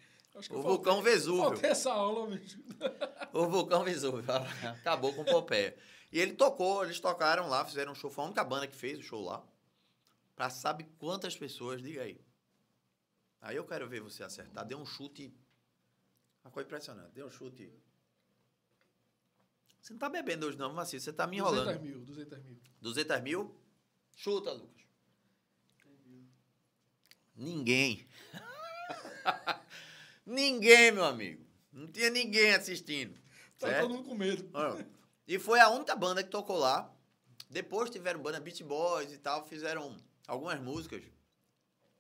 [0.50, 1.44] O vulcão Vesúvio.
[1.44, 2.60] Faltei essa aula, bicho.
[3.32, 4.24] O vulcão Vesúvio.
[4.80, 5.78] Acabou com Pompeia.
[6.14, 8.08] E ele tocou, eles tocaram lá, fizeram um show.
[8.12, 9.44] Foi a única banda que fez o show lá.
[10.36, 12.22] Pra sabe quantas pessoas, diga aí.
[13.42, 14.64] Aí eu quero ver você acertar.
[14.64, 15.34] Deu um chute.
[16.46, 17.12] Uma coisa impressionante.
[17.14, 17.74] Deu um chute.
[19.82, 21.02] Você não tá bebendo hoje, não, Macio.
[21.02, 21.80] Você tá me enrolando.
[21.80, 22.60] 200 mil, 200 mil.
[22.80, 23.56] 200 mil?
[24.16, 24.84] Chuta, Lucas.
[27.36, 28.08] Ninguém.
[30.24, 31.44] ninguém, meu amigo.
[31.72, 33.16] Não tinha ninguém assistindo.
[33.58, 33.82] Tá certo?
[33.82, 34.48] todo mundo com medo.
[35.28, 36.94] E foi a única banda que tocou lá.
[37.50, 39.96] Depois tiveram banda Beat Boys e tal, fizeram
[40.28, 41.04] algumas músicas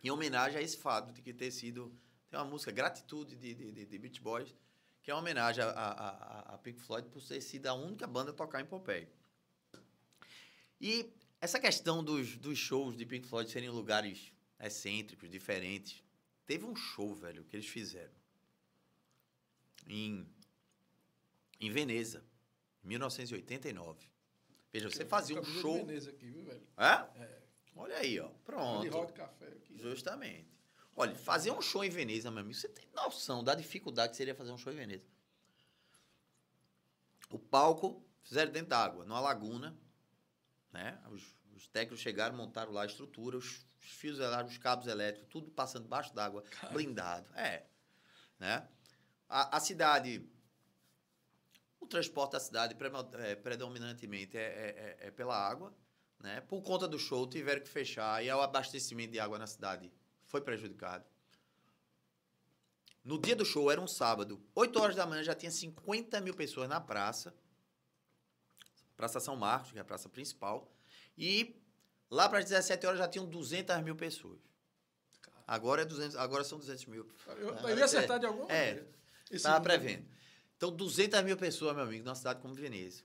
[0.03, 1.95] em homenagem a esse fato de que ter sido.
[2.29, 4.53] Tem uma música Gratitude de, de, de Beach Boys,
[5.01, 8.31] que é uma homenagem a, a, a, Pink Floyd por ter sido a única banda
[8.31, 9.07] a tocar em Pompeia.
[10.81, 16.03] E essa questão dos, dos shows de Pink Floyd serem lugares excêntricos, diferentes.
[16.45, 18.11] Teve um show, velho, que eles fizeram
[19.87, 20.27] em,
[21.59, 22.25] em Veneza.
[22.83, 24.07] 1989.
[24.71, 25.81] Veja, você fazia um show.
[25.81, 26.67] Aqui, viu, velho?
[26.77, 27.21] É?
[27.21, 27.43] é?
[27.75, 28.29] Olha aí, ó.
[28.43, 28.97] Pronto.
[28.97, 29.77] Hot café aqui.
[29.77, 30.51] Justamente.
[30.95, 34.35] Olha, fazer um show em Veneza, meu amigo, você tem noção da dificuldade que seria
[34.35, 35.07] fazer um show em Veneza.
[37.29, 39.75] O palco fizeram dentro d'água, numa laguna,
[40.71, 40.99] né?
[41.09, 41.23] Os,
[41.55, 45.49] os, técnicos chegaram, montaram lá a estrutura, os, os fios elétricos, os cabos elétricos, tudo
[45.51, 47.27] passando debaixo d'água, blindado.
[47.35, 47.65] É.
[48.37, 48.67] Né?
[49.27, 50.27] A, a cidade
[51.83, 52.75] o transporte da cidade
[53.19, 55.73] é, predominantemente é, é, é, é, pela água.
[56.19, 56.41] Né?
[56.41, 59.91] Por conta do show, tiveram que fechar e o abastecimento de água na cidade
[60.25, 61.05] foi prejudicado.
[63.03, 66.33] No dia do show, era um sábado, 8 horas da manhã, já tinha 50 mil
[66.33, 67.35] pessoas na praça.
[68.95, 70.71] Praça São Marcos, que é a praça principal.
[71.17, 71.61] E
[72.09, 74.39] lá para as 17 horas já tinham 200 mil pessoas.
[75.45, 77.09] Agora, é 200, agora são 200 mil.
[77.27, 78.89] Eu, eu ia acertar de alguma é, maneira.
[79.29, 80.07] É, estava prevendo.
[80.57, 83.03] Então, 200 mil pessoas, meu amigo, numa cidade como Veneza.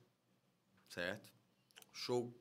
[0.88, 1.32] Certo?
[1.92, 2.32] Show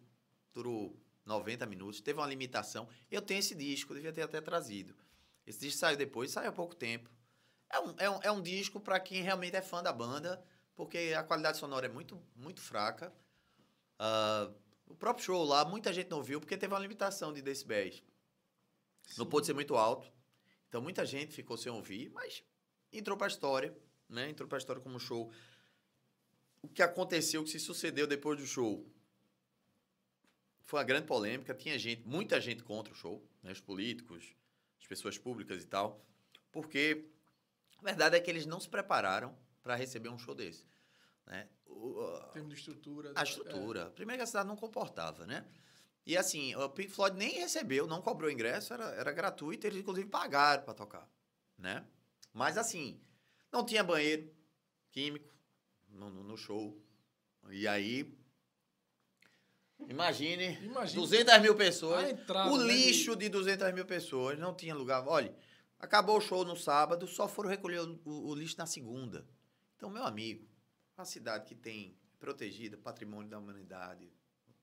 [0.53, 2.87] durou 90 minutos, teve uma limitação.
[3.11, 4.95] Eu tenho esse disco, devia ter até trazido.
[5.45, 7.09] Esse disco saiu depois, saiu há pouco tempo.
[7.69, 10.43] É um, é um, é um disco para quem realmente é fã da banda,
[10.75, 13.13] porque a qualidade sonora é muito, muito fraca.
[13.99, 14.53] Uh,
[14.87, 18.03] O próprio show lá, muita gente não viu porque teve uma limitação de decibéis.
[19.17, 20.11] Não pôde ser muito alto.
[20.69, 22.43] Então muita gente ficou sem ouvir, mas
[22.91, 23.75] entrou pra história,
[24.09, 24.29] né?
[24.29, 25.31] Entrou pra história como show.
[26.61, 28.85] O que aconteceu, o que se sucedeu depois do show?
[30.63, 31.53] Foi uma grande polêmica.
[31.53, 33.51] Tinha gente, muita gente contra o show, né?
[33.51, 34.35] Os políticos,
[34.79, 36.03] as pessoas públicas e tal.
[36.51, 37.05] Porque
[37.79, 40.65] a verdade é que eles não se prepararam para receber um show desse.
[41.25, 41.47] Né?
[41.65, 43.11] O- Em termos de estrutura.
[43.15, 43.89] a estrutura.
[43.91, 45.45] Primeiro que a cidade não comportava, né?
[46.05, 50.07] E assim, o Pink Floyd nem recebeu, não cobrou ingresso, era, era gratuito, eles inclusive
[50.09, 51.05] pagaram para tocar,
[51.57, 51.85] né?
[52.33, 52.97] Mas assim,
[53.51, 54.31] não tinha banheiro
[54.91, 55.33] químico
[55.89, 56.77] no, no- no show.
[57.49, 58.13] E aí,
[59.87, 64.53] imagine, Imagine 200 mil pessoas, a entrada, o né, lixo de 200 mil pessoas, não
[64.55, 65.05] tinha lugar.
[65.07, 65.35] Olha,
[65.79, 69.27] acabou o show no sábado, só foram recolher o, o- o lixo na segunda.
[69.75, 70.47] Então, meu amigo,
[70.97, 74.11] uma cidade que tem protegida, patrimônio da humanidade,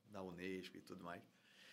[0.07, 1.23] da Unesco e tudo mais.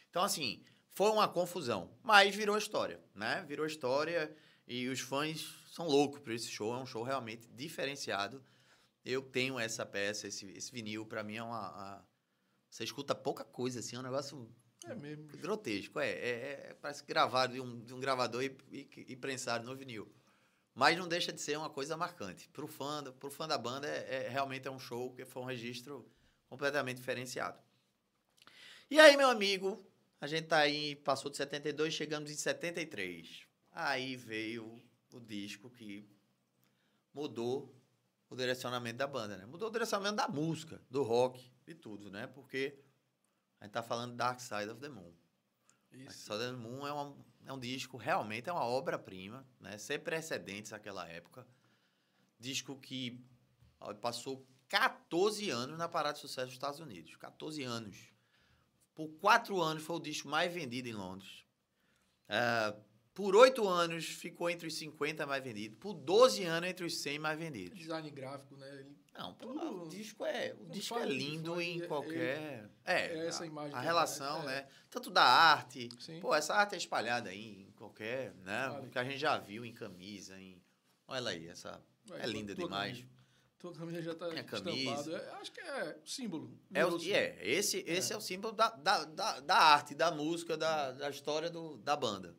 [0.09, 3.43] Então, assim, foi uma confusão, mas virou história, né?
[3.47, 4.35] Virou história
[4.67, 8.43] e os fãs são loucos por esse show, é um show realmente diferenciado.
[9.03, 12.07] Eu tenho essa peça, esse, esse vinil, para mim é uma, uma-
[12.69, 14.53] Você escuta pouca coisa, assim, é um negócio
[14.85, 15.25] É mesmo.
[15.37, 16.29] grotesco, é, é,
[16.69, 20.13] é- parece gravado de um, de um gravador e, e, e prensado no vinil.
[20.73, 22.47] Mas não deixa de ser uma coisa marcante.
[22.49, 25.45] Pro fã, pro fã da banda, é, é- realmente é um show que foi um
[25.45, 26.05] registro
[26.49, 27.59] completamente diferenciado.
[28.89, 29.83] E aí, meu amigo,
[30.19, 33.45] a gente tá aí, passou de 72, chegamos em 73.
[33.71, 34.81] Aí veio
[35.17, 36.07] o disco que
[37.13, 37.75] mudou
[38.29, 39.45] o direcionamento da banda, né?
[39.45, 42.27] Mudou o direcionamento da música, do rock e tudo, né?
[42.27, 42.79] Porque
[43.59, 45.13] a gente tá falando Dark Side of the Moon.
[45.91, 46.19] Dark Isso.
[46.19, 49.77] Side of the Moon é, uma, é um disco, realmente é uma obra-prima, né?
[49.77, 51.45] Sem precedentes naquela época.
[52.39, 53.23] Disco que
[53.79, 57.15] ó, passou 14 anos na parada de sucesso dos Estados Unidos.
[57.17, 58.13] 14 anos.
[58.95, 61.45] Por quatro anos foi o disco mais vendido em Londres.
[62.29, 62.73] Ah,
[63.13, 65.77] por oito anos ficou entre os 50 mais vendidos.
[65.79, 67.77] Por 12 anos entre os 100 mais vendidos.
[67.77, 68.69] Design gráfico, né?
[68.79, 72.69] Ele- Não, Tudo- o disco é, o disco é lindo em é- qualquer.
[72.85, 74.61] É, é essa a- imagem A que relação, aparece, é.
[74.63, 74.67] né?
[74.89, 75.89] Tanto da arte.
[75.99, 76.19] Sim.
[76.21, 78.69] Pô, essa arte é espalhada aí em qualquer, né?
[78.69, 78.89] Vale.
[78.89, 80.61] Que a gente já viu em camisa, em.
[81.07, 81.81] Olha aí, essa.
[82.13, 82.93] É linda tua demais.
[82.99, 83.11] camisa.
[83.59, 85.11] Tua camisa já tá Minha camisa.
[85.17, 86.57] É, acho que é símbolo.
[86.73, 87.05] É, o, grosso.
[87.05, 88.17] e é, esse, esse é.
[88.17, 92.35] o símbolo da, da, da, da arte, da música, da, da história do, da banda.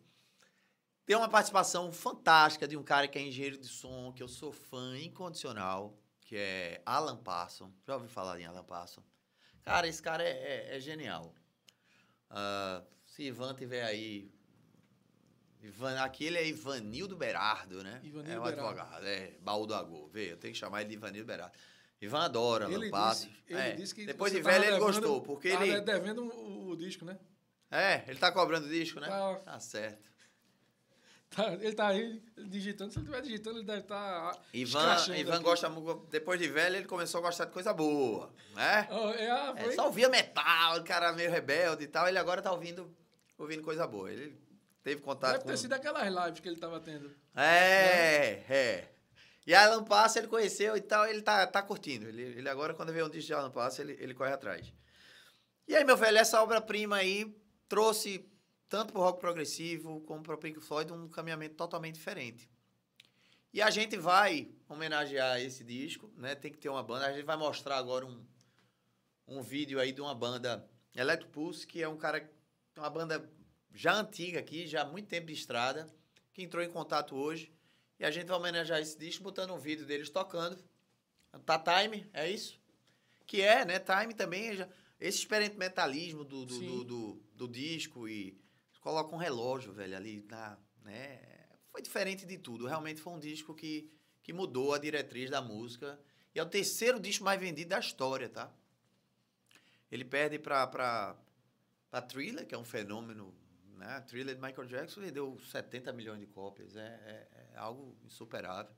[1.05, 4.53] Tem uma participação fantástica de um cara que é engenheiro de som, que eu sou
[4.53, 7.73] fã incondicional, que é Alan Parson.
[7.87, 9.03] Já ouviu falar em Alan Parson?
[9.62, 10.31] Cara, esse cara é,
[10.73, 11.35] é- é genial.
[12.31, 14.31] Ah, se Ivan tiver aí.
[15.61, 18.01] Ivan, aquele é Ivanildo Berardo, né?
[18.03, 18.81] Ivanildo é o Berardo.
[18.81, 20.09] advogado, é baú do Agô.
[20.09, 21.55] Vê, eu tenho que chamar ele de Ivanildo Berardo.
[22.01, 23.29] Ivan adora Alan Parson.
[23.49, 25.81] ele É, disse que Depois de velho ele gostou, porque ele.
[25.83, 27.17] devendo o, o disco, né?
[27.71, 29.07] É, ele tá cobrando disco, né?
[29.09, 29.35] Tá.
[29.37, 30.11] Tá certo.
[31.35, 32.92] Tá- ele tá aí digitando.
[32.92, 34.38] Se ele estiver digitando, ele deve estar.
[34.53, 38.87] Ivan, Ivan gosta mu- depois de velho, ele começou a gostar de coisa boa, né?
[39.18, 39.75] é, ah, É, foi?
[39.75, 42.95] só ouvia metal, o cara meio rebelde e tal, ele agora tá ouvindo,
[43.38, 44.12] ouvindo coisa boa.
[44.12, 44.37] Ele
[44.83, 45.51] teve contato Deve com...
[45.51, 47.11] ter sido aquelas lives que ele tava tendo.
[47.35, 48.88] É, é.
[49.47, 52.07] E a Alan Passo ele conheceu e tal, ele tá, tá curtindo.
[52.09, 54.73] Ele, ele agora, quando vê um disco de Alan Passo, ele, ele corre atrás.
[55.66, 57.35] E aí, meu velho, essa obra-prima aí
[57.68, 58.25] trouxe,
[58.73, 62.49] tanto pro rock progressivo como pro Pink Floyd, um caminhamento totalmente diferente.
[63.53, 66.35] E a gente vai homenagear esse disco, né?
[66.35, 67.05] Tem que ter uma banda.
[67.07, 68.25] A gente vai mostrar agora um,
[69.29, 72.27] um vídeo aí de uma banda, Electropulse, que é um cara,
[72.75, 73.31] uma banda
[73.75, 75.87] já antiga aqui, já há muito tempo de estrada,
[76.33, 77.53] que entrou em contato hoje.
[78.01, 80.57] E a gente vai homenagear esse disco botando um vídeo deles tocando.
[81.45, 82.59] Tá Time, é isso?
[83.27, 83.79] Que é, né?
[83.79, 84.57] Time também.
[84.57, 88.41] já- esse experimentalismo do, do, do, do, do disco e
[88.83, 91.18] coloca um relógio, velho, ali, na, né?
[91.71, 92.66] Foi diferente de tudo.
[92.66, 93.90] Realmente foi um disco que,
[94.23, 95.99] que mudou a diretriz da música.
[96.35, 98.53] E é o terceiro disco mais vendido da história, tá?
[99.90, 101.16] Ele perde pra, pra,
[101.90, 103.35] pra Thriller, que é um fenômeno
[103.83, 104.01] né?
[104.03, 106.77] Thriller de Michael Jackson vendeu 70 milhões de cópias.
[106.77, 108.73] É, é- é algo insuperável.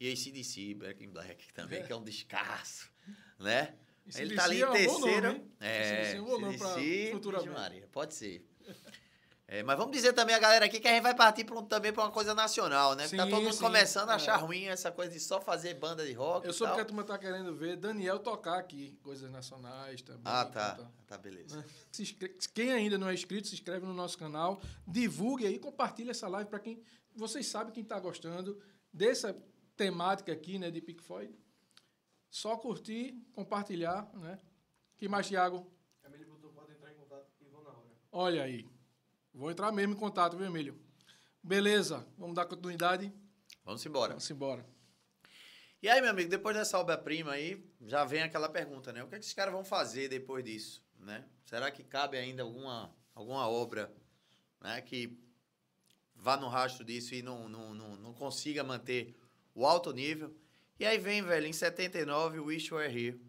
[0.00, 2.90] E ACDC, Back in Black também, que é um descasso,
[3.38, 3.76] né?
[4.16, 5.28] Ele tá ali é em um bom terceiro.
[5.28, 7.48] nome, é, é um bom nome pra AC/DC, futuramente.
[7.48, 8.44] Vixe Maria, pode ser.
[9.52, 11.62] É, mas vamos dizer também a galera aqui que a gente vai partir pra um-
[11.66, 13.02] também para uma coisa nacional, né?
[13.02, 14.40] Porque tá Sim, todo mundo sim, começando a achar é.
[14.42, 16.46] ruim essa coisa de só fazer banda de rock.
[16.46, 20.22] Eu e soube que a turma tá querendo ver Daniel tocar aqui, coisas nacionais também.
[20.24, 20.70] Ah, tá.
[20.78, 21.54] então Tá, beleza.
[21.58, 21.64] né?
[21.90, 26.08] Se inscre- Quem ainda não é inscrito, se inscreve no nosso canal, divulgue aí, compartilhe
[26.08, 26.82] essa live para quem
[27.14, 28.58] vocês sabem quem está gostando
[28.90, 29.36] dessa
[29.76, 31.30] temática aqui, né, de Pink Floyd.
[32.30, 34.40] Só curtir, compartilhar, né?
[34.96, 35.70] Que mais, Thiago?
[36.00, 36.72] Camille botou pode
[38.14, 38.71] Olha aí.
[39.34, 40.78] Vou entrar mesmo em contato, viu, Emílio?
[41.42, 43.10] Beleza, vamos dar continuidade?
[43.64, 44.10] Vamos embora.
[44.10, 44.66] Vamos embora.
[45.80, 49.02] E aí, meu amigo, depois dessa obra-prima aí, já vem aquela pergunta, né?
[49.02, 51.24] O que, é que esses caras vão fazer depois disso, né?
[51.44, 53.92] Será que cabe ainda alguma, alguma obra
[54.60, 55.18] né, que
[56.14, 59.16] vá no rastro disso e não, não, não, não consiga manter
[59.54, 60.36] o alto nível?
[60.78, 63.20] E aí vem, velho, em 79, o Wish Were Here.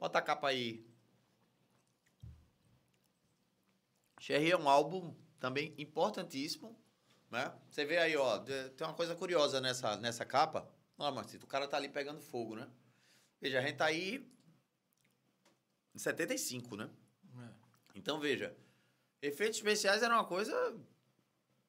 [0.00, 0.84] Bota a capa aí.
[4.18, 6.74] Cherry é um álbum também importantíssimo,
[7.30, 7.52] né?
[7.68, 10.66] Você vê aí, ó, tem uma coisa curiosa nessa, nessa capa.
[10.96, 12.66] Ó, Marcito, o cara tá ali pegando fogo, né?
[13.42, 14.26] Veja, a gente tá aí
[15.94, 16.88] em 75, né?
[17.42, 17.48] É.
[17.94, 18.56] Então, veja,
[19.20, 20.54] efeitos especiais era uma coisa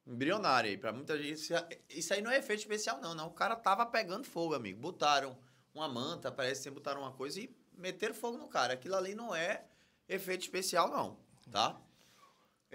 [0.07, 0.77] embrionária aí.
[0.77, 1.51] Pra muita gente,
[1.89, 3.27] isso aí não é efeito especial, não, não.
[3.27, 4.79] O cara tava pegando fogo, amigo.
[4.79, 5.37] Botaram
[5.73, 8.75] uma manta, parece que botaram uma coisa e meteram fogo no cara.
[8.75, 9.65] Aquilo ali não é
[10.07, 11.19] efeito especial, não,
[11.51, 11.77] tá?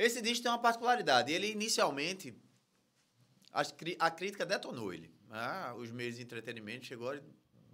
[0.00, 1.30] Esse disco tem uma particularidade.
[1.30, 2.34] Ele, inicialmente,
[3.52, 3.60] a,
[3.98, 5.12] a crítica detonou ele.
[5.28, 7.22] Ah, os meios de entretenimento chegou e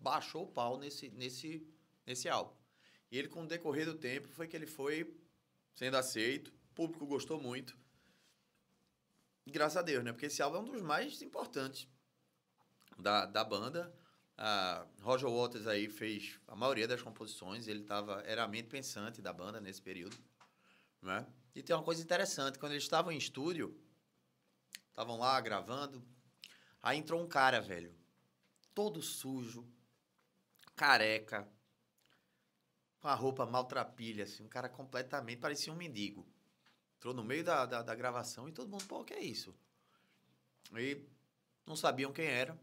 [0.02, 1.64] baixou o pau nesse, nesse,
[2.04, 2.52] nesse álbum.
[3.12, 5.16] E ele, com o decorrer do tempo, foi que ele foi
[5.72, 7.78] sendo aceito, o público gostou muito.
[9.46, 10.10] Graças a Deus, né?
[10.10, 11.86] Porque esse álbum é um dos mais importantes
[12.98, 13.94] da, da banda.
[14.36, 19.22] A Roger Waters aí fez a maioria das composições, ele tava, era a mente pensante
[19.22, 20.18] da banda nesse período.
[21.00, 21.24] Né?
[21.56, 23.76] E tem uma coisa interessante, quando eles estavam em estúdio,
[24.90, 26.06] estavam lá gravando,
[26.86, 27.92] Aí entrou um cara, velho,
[28.72, 29.68] todo sujo,
[30.76, 31.52] careca,
[33.00, 36.24] com a roupa maltrapilha, assim, um cara completamente, parecia um mendigo.
[36.96, 39.52] Entrou no meio da, da, da gravação e todo mundo, pô, o que é isso?
[40.76, 41.04] E
[41.66, 42.56] não sabiam quem era.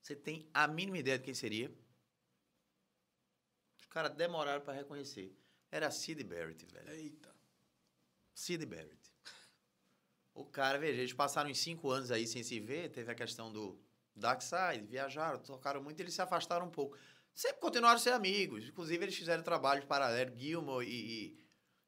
[0.00, 1.76] Você tem a mínima ideia de quem seria?
[3.80, 5.36] Os caras demoraram para reconhecer.
[5.74, 6.88] Era Sid Barrett, velho.
[6.92, 7.34] Eita.
[8.32, 9.10] Sid Barrett.
[10.32, 13.52] O cara, veja, eles passaram em cinco anos aí sem se ver, teve a questão
[13.52, 13.76] do
[14.14, 16.96] Dark Side, viajaram, tocaram muito, eles se afastaram um pouco.
[17.34, 21.36] Sempre continuaram a ser amigos, inclusive eles fizeram trabalhos paralelos, Gilmore e,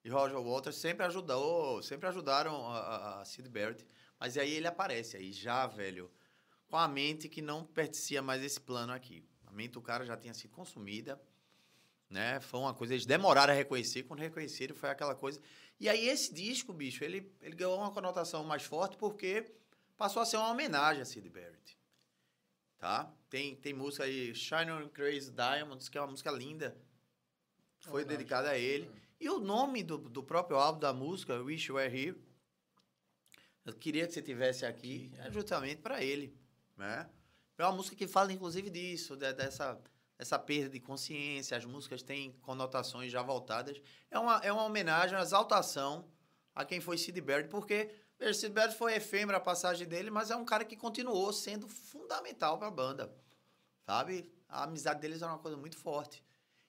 [0.04, 3.86] e, Roger Waters sempre ajudou, sempre ajudaram a, a, a Sid Barrett,
[4.18, 6.10] mas aí ele aparece aí já, velho,
[6.66, 9.24] com a mente que não pertencia mais a esse plano aqui.
[9.46, 11.22] A mente do cara já tinha sido consumida,
[12.08, 12.40] né?
[12.40, 15.40] Foi uma coisa, eles demoraram a reconhecer, quando reconheceram foi aquela coisa.
[15.78, 19.52] E aí esse disco, bicho, ele, ele ganhou uma conotação mais forte porque
[19.96, 21.78] passou a ser uma homenagem a Sid Barrett.
[22.78, 23.12] Tá?
[23.28, 26.76] Tem, tem música aí, Shine on Crazy Diamonds, que é uma música linda.
[27.80, 28.18] Foi homenagem.
[28.18, 28.90] dedicada a ele.
[29.02, 29.06] É.
[29.18, 32.16] E o nome do, do próprio álbum da música, Wish You Were Here,
[33.64, 36.38] eu queria que você tivesse aqui, é justamente para ele,
[36.76, 37.10] né?
[37.58, 39.80] É uma música que fala, inclusive, disso, de, dessa
[40.18, 43.80] essa perda de consciência, as músicas têm conotações já voltadas.
[44.10, 46.08] É uma, é uma homenagem, uma exaltação
[46.54, 50.30] a quem foi Sid Barrett, porque veja, Sid Barrett foi efêmera a passagem dele, mas
[50.30, 53.14] é um cara que continuou sendo fundamental para a banda,
[53.84, 54.32] sabe?
[54.48, 56.24] A amizade deles era uma coisa muito forte.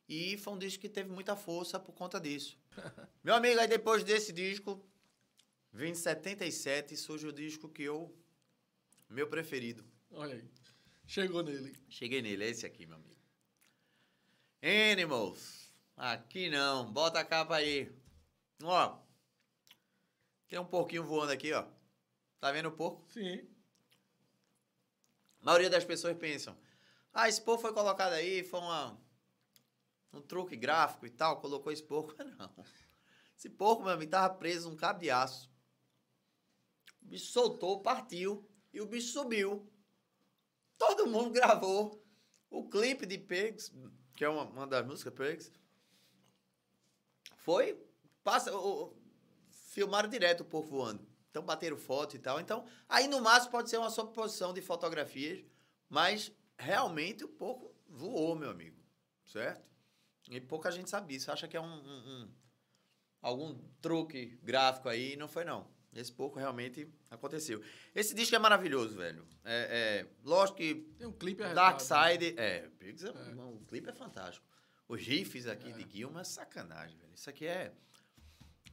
[0.10, 2.58] E foi um disco que teve muita força por conta disso.
[3.24, 4.86] Meu amigo, aí depois desse disco,
[5.72, 8.14] vem em 77 surge o disco que eu...
[9.10, 9.86] Meu preferido.
[10.12, 10.50] Olha aí.
[11.06, 11.74] Chegou nele.
[11.88, 13.16] Cheguei nele, é esse aqui, meu amigo.
[14.62, 15.72] Animals.
[15.96, 16.92] Aqui não.
[16.92, 17.92] Bota a capa aí.
[18.64, 18.98] Ó.
[20.48, 21.66] Tem um porquinho voando aqui, ó.
[22.40, 23.06] Tá vendo o porco?
[23.12, 23.48] Sim.
[25.42, 26.58] A maioria das pessoas pensam:
[27.14, 29.00] ah, esse porco foi colocado aí, foi uma,
[30.14, 32.14] um truque gráfico e tal, colocou esse porco.
[32.24, 32.66] Não.
[33.38, 35.52] Esse porco, meu amigo, tava preso num cabo de aço.
[37.02, 39.72] O bicho soltou, partiu e o bicho subiu.
[40.78, 42.04] Todo mundo gravou
[42.50, 43.72] o clipe de Pigs,
[44.18, 45.52] que é uma, uma das músicas, Pigs,
[47.36, 47.80] foi,
[48.24, 48.94] passa, o,
[49.70, 51.08] filmaram direto o povo voando.
[51.30, 52.40] Então bateram foto e tal.
[52.40, 55.46] Então, aí no máximo pode ser uma sobreposição de fotografias,
[55.88, 58.76] mas realmente o porco voou, meu amigo.
[59.24, 59.64] Certo?
[60.30, 61.32] E pouca gente sabe isso.
[61.32, 62.30] Acha que é um, um, um
[63.22, 65.68] algum truque gráfico aí, não foi não.
[65.98, 67.62] Esse pouco realmente aconteceu.
[67.96, 69.28] Esse disco é maravilhoso, velho.
[69.44, 70.76] É, é lógico que.
[70.98, 72.34] Tem um clipe Dark Side.
[72.34, 72.44] Né?
[72.44, 73.42] É, é, é.
[73.42, 74.46] o clipe é fantástico.
[74.88, 75.72] Os riffs aqui é.
[75.72, 77.14] de Gilman é sacanagem, velho.
[77.16, 77.74] Isso aqui é.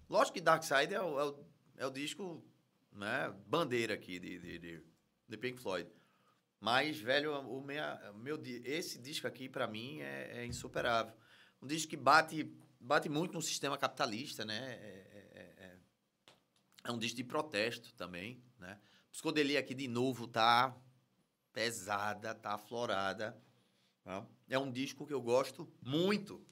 [0.08, 1.44] Lógico que Dark Side é o, é o,
[1.78, 2.44] é o disco,
[2.92, 4.82] né, bandeira aqui de, de, de,
[5.26, 5.88] de Pink Floyd.
[6.60, 11.14] Mas, velho, o minha, meu, esse disco aqui, para mim, é, é, insuperável.
[11.60, 12.44] Um disco que bate,
[12.78, 14.78] bate muito no sistema capitalista, né?
[16.84, 18.78] É, um disco de protesto também, né?
[19.10, 20.76] Psicodelia aqui de novo tá
[21.52, 23.36] pesada, tá aflorada.
[24.04, 24.26] Né?
[24.50, 26.44] É um disco que eu gosto muito.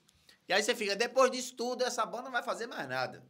[0.48, 3.22] E aí você fica, depois disso tudo, essa banda não vai fazer mais nada.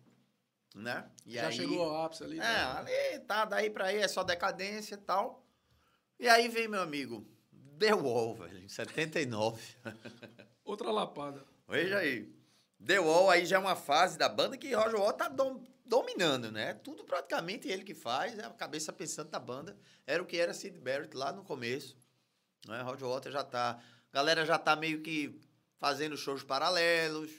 [0.74, 1.10] né?
[1.26, 2.38] E Já aí, chegou ao ápice ali.
[2.38, 2.64] É, né?
[2.64, 5.44] ali tá, daí pra aí é só decadência e tal.
[6.20, 7.26] E aí vem meu amigo,
[7.78, 9.60] The Wall, velho, em 79.
[10.64, 11.44] Outra lapada.
[11.68, 12.32] Veja aí.
[12.86, 16.50] The Wall aí já é uma fase da banda que Roger Wall tá dom- dominando,
[16.50, 16.74] né?
[16.74, 19.76] Tudo praticamente ele que faz, é a cabeça pensante da banda.
[20.06, 21.96] Era o que era Sid Barrett lá no começo.
[22.66, 22.80] Né?
[22.82, 23.80] Roger Waters já tá...
[24.12, 25.40] A galera já tá meio que
[25.78, 27.30] fazendo shows paralelos,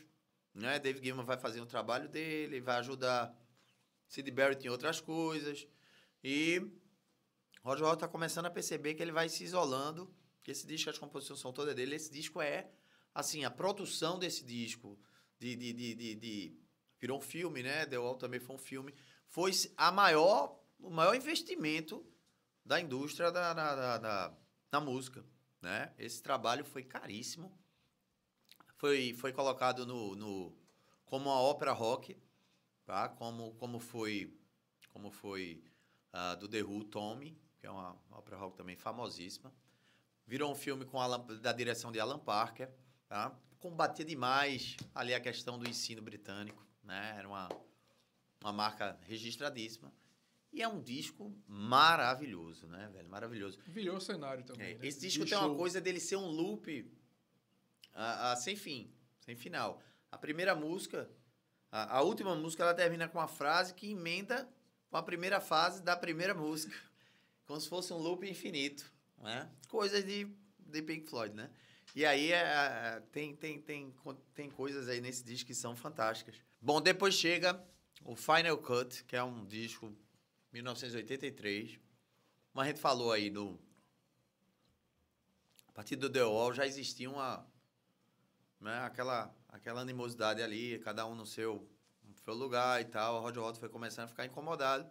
[0.53, 0.79] né?
[0.79, 3.35] David Gilmour vai fazer um trabalho dele, vai ajudar
[4.07, 5.67] Sid Barrett em outras coisas.
[6.23, 6.61] E
[7.61, 10.13] Roger Waters tá começando a perceber que ele vai se isolando,
[10.47, 11.95] esse disco, as composições são todas dele.
[11.95, 12.69] Esse disco é,
[13.13, 14.99] assim, a produção desse disco
[15.39, 16.59] de, de, de, de,
[16.99, 17.85] virou um filme, né?
[17.85, 18.93] The Wall também foi um filme.
[19.27, 22.05] Foi a maior, o maior investimento
[22.65, 24.33] da indústria da, da, da,
[24.71, 25.23] da- música,
[25.61, 25.93] né?
[25.99, 27.51] Esse trabalho foi caríssimo.
[28.77, 30.57] Foi, foi colocado no, no
[31.05, 32.17] como uma ópera rock,
[32.85, 33.09] tá?
[33.09, 34.37] Como como foi
[34.91, 35.63] como foi
[36.11, 39.53] ah, do The Who, Tommy, que é uma ópera rock também famosíssima.
[40.25, 42.71] Virou um filme com Alan- da direção de Alan Parker,
[43.07, 43.37] tá?
[43.63, 47.15] Combatia demais ali a questão do ensino britânico, né?
[47.17, 47.47] Era uma,
[48.41, 49.89] uma marca registradíssima.
[50.51, 53.09] E é um disco maravilhoso, né, velho?
[53.09, 53.57] Maravilhoso.
[53.65, 54.73] Virou cenário também.
[54.73, 54.85] É, né?
[54.85, 56.91] esse disco De tem uma coisa dele ser um loop
[57.93, 58.91] ah, ah, sem fim,
[59.21, 59.81] sem final.
[60.11, 61.09] A primeira música,
[61.71, 64.45] a, a última música, ela termina com uma frase que emenda
[64.89, 66.75] com a primeira fase da primeira música.
[67.47, 68.91] Como se fosse um loop infinito.
[69.19, 69.49] Né?
[69.69, 70.27] Coisas de,
[70.59, 71.49] de Pink Floyd, né?
[71.95, 73.93] E aí é, é, tem, tem, tem,
[74.33, 76.35] tem coisas aí nesse disco que são fantásticas.
[76.59, 77.63] Bom, depois chega
[78.03, 79.95] o Final Cut, que é um disco
[80.51, 81.79] 1983.
[82.51, 83.59] Como a gente falou aí no,
[85.67, 87.47] a partir do The Wall já existia uma,
[88.59, 91.67] né, aquela, aquela animosidade ali, cada um no seu,
[92.03, 93.17] no seu lugar e tal.
[93.17, 94.89] O Roger Waters foi começando a ficar incomodado.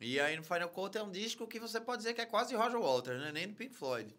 [0.00, 2.54] E aí no Final Cut é um disco que você pode dizer que é quase
[2.54, 3.30] Roger Waters, né?
[3.30, 4.12] Nem do Pink Floyd.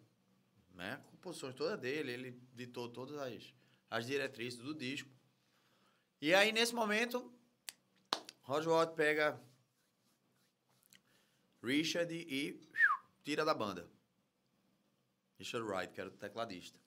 [0.74, 0.98] Né?
[1.24, 3.54] Composições todas dele, ele ditou todas as,
[3.88, 5.08] as diretrizes do disco.
[6.20, 7.32] E aí nesse momento,
[8.42, 9.40] Roger Waters pega
[11.62, 12.60] Richard e
[13.24, 13.88] tira da banda.
[15.38, 16.78] Richard Wright, que era o tecladista.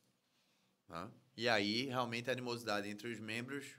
[0.87, 1.11] Tá?
[1.35, 3.75] E aí, realmente, a animosidade entre os membros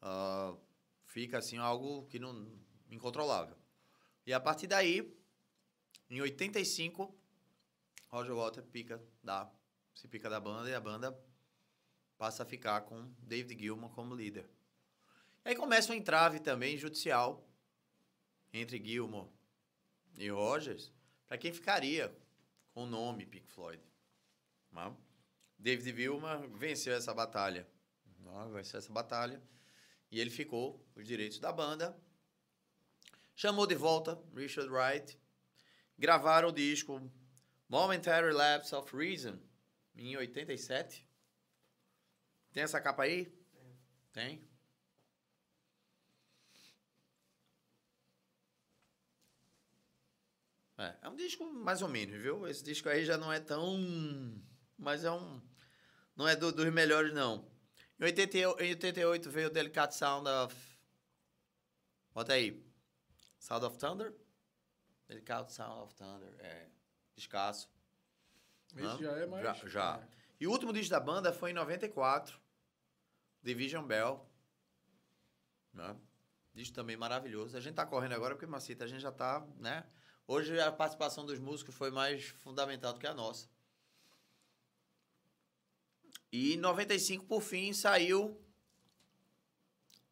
[0.00, 0.56] ah,
[1.04, 2.50] fica assim algo que não
[2.90, 3.58] incontrolável.
[4.26, 5.14] E a partir daí,
[6.08, 7.14] em 85,
[8.08, 9.52] Roger Waters pica da,
[9.96, 11.18] se pica da banda e a banda
[12.18, 14.46] passa a ficar com David Gilmour como líder.
[15.42, 17.48] E aí começa um entrave também judicial
[18.52, 19.26] entre Gilmour
[20.18, 20.92] e Rogers
[21.26, 22.14] para quem ficaria
[22.74, 23.82] com o nome Pink Floyd.
[24.70, 24.94] Né?
[25.58, 27.66] David Gilmour venceu essa batalha.
[28.18, 28.50] Né?
[28.52, 29.42] Venceu essa batalha.
[30.10, 31.98] E ele ficou os direitos da banda.
[33.34, 35.18] Chamou de volta Richard Wright.
[35.98, 37.10] Gravaram o disco
[37.66, 39.40] Momentary Lapse of Reason
[39.96, 41.06] em 87.
[42.52, 43.32] Tem essa capa aí?
[44.12, 44.46] Tem.
[50.78, 52.46] É, é um disco mais ou menos, viu?
[52.46, 53.76] Esse disco aí já não é tão.
[54.78, 55.40] Mas é um.
[56.14, 57.50] Não é do- dos melhores, não.
[57.98, 60.54] Em 88, em 88 veio o Delicate Sound of.
[62.12, 62.62] Bota aí.
[63.38, 64.14] Sound of Thunder?
[65.08, 66.34] Delicate Sound of Thunder.
[66.40, 66.68] É.
[67.16, 67.70] Escasso.
[68.74, 68.98] Esse Hã?
[68.98, 69.42] já é mais.
[69.42, 69.68] Já.
[69.68, 70.00] já.
[70.02, 70.08] é.
[70.40, 72.38] E o último disco da banda foi em 94.
[73.42, 74.28] Division Bell.
[75.72, 75.96] Né?
[76.54, 77.56] Disco também maravilhoso.
[77.56, 79.84] A gente tá correndo agora porque, Macita, a gente já tá, né?
[80.26, 83.48] Hoje a participação dos músicos foi mais fundamental do que a nossa.
[86.32, 88.40] E em 95, por fim, saiu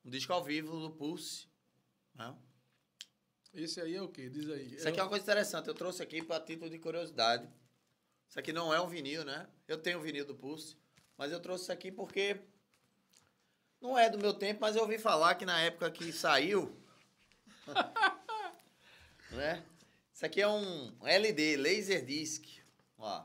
[0.05, 1.49] um disco ao vivo do Pulse.
[2.15, 2.35] Né?
[3.53, 4.29] Esse aí é o quê?
[4.29, 4.75] Diz aí.
[4.75, 5.67] Isso aqui é uma coisa interessante.
[5.67, 7.49] Eu trouxe aqui para título de curiosidade.
[8.35, 9.47] Isso aqui não é um vinil, né?
[9.69, 10.77] Eu tenho o vinil do Pulse,
[11.17, 12.41] mas eu trouxe isso aqui porque
[13.81, 16.77] não é do meu tempo, mas eu ouvi falar que na época que saiu,
[19.31, 19.65] né?
[20.13, 22.45] Isso aqui é um LD, Laserdisc.
[22.99, 23.21] Ó.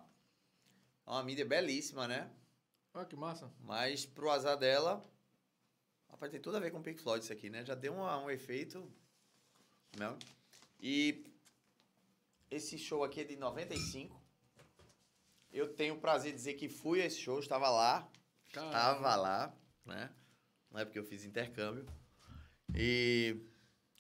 [1.07, 2.29] É uma mídia belíssima, né?
[2.93, 3.51] Olha que massa.
[3.61, 5.03] Mas pro azar dela,
[6.11, 7.65] rapaz, tem tudo a ver com Pink Floyd isso aqui, né?
[7.65, 8.87] Já deu uma- um efeito,
[9.97, 10.15] né?
[10.79, 11.25] E
[12.51, 14.18] esse show aqui é de 95.
[15.51, 18.07] Eu tenho o prazer de dizer que fui a esse show, estava lá,
[18.51, 18.71] Caramba.
[18.71, 19.53] estava lá,
[19.85, 20.09] né?
[20.71, 21.85] Não é porque eu fiz intercâmbio.
[22.75, 23.35] E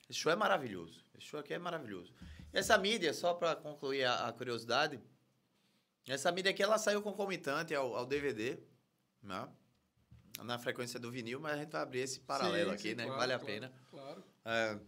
[0.07, 1.03] esse show é maravilhoso.
[1.17, 2.13] Esse show aqui é maravilhoso.
[2.53, 4.99] E essa mídia, só para concluir a, a curiosidade,
[6.07, 8.59] essa mídia aqui ela saiu concomitante ao, ao DVD,
[9.21, 9.49] né?
[10.43, 13.05] na frequência do vinil, mas a gente vai abrir esse paralelo Sim, aqui, sim, né?
[13.05, 13.73] claro, vale a claro, pena.
[13.89, 14.23] Claro.
[14.45, 14.79] É,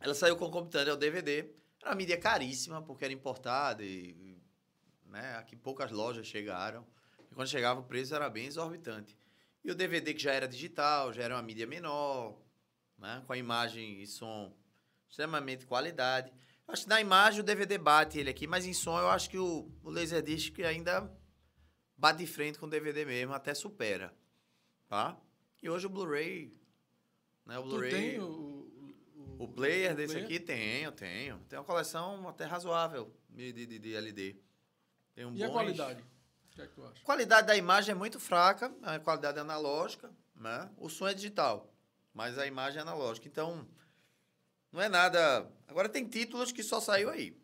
[0.00, 1.50] ela saiu concomitante ao DVD.
[1.80, 4.40] Era uma mídia caríssima, porque era importada e
[5.12, 6.84] né, aqui poucas lojas chegaram.
[7.30, 9.16] E quando chegava o preço era bem exorbitante.
[9.62, 12.40] E o DVD que já era digital, já era uma mídia menor,
[12.98, 14.56] né, com a imagem e som
[15.08, 16.32] extremamente qualidade.
[16.66, 19.28] Eu acho que na imagem o DVD bate ele aqui, mas em som eu acho
[19.28, 21.12] que o, o Laserdisc ainda
[21.96, 24.14] bate de frente com o DVD mesmo, até supera.
[24.88, 25.20] Tá?
[25.62, 26.56] E hoje o Blu-ray...
[27.44, 28.18] Né, o Blu-ray...
[29.38, 30.24] o, player desse player?
[30.24, 31.38] aqui tenho, tenho.
[31.48, 34.40] Tem uma coleção até razoável de, de- de LD.
[35.14, 36.02] Tem um E a bons- qualidade?
[36.02, 37.00] O que é que tu acha?
[37.00, 40.70] A qualidade da imagem é muito fraca, a qualidade é analógica, né?
[40.76, 41.72] O som é digital,
[42.12, 43.26] mas a imagem é analógica.
[43.26, 43.66] Então,
[44.70, 45.50] não é nada.
[45.66, 47.36] Agora tem títulos que só saiu aí.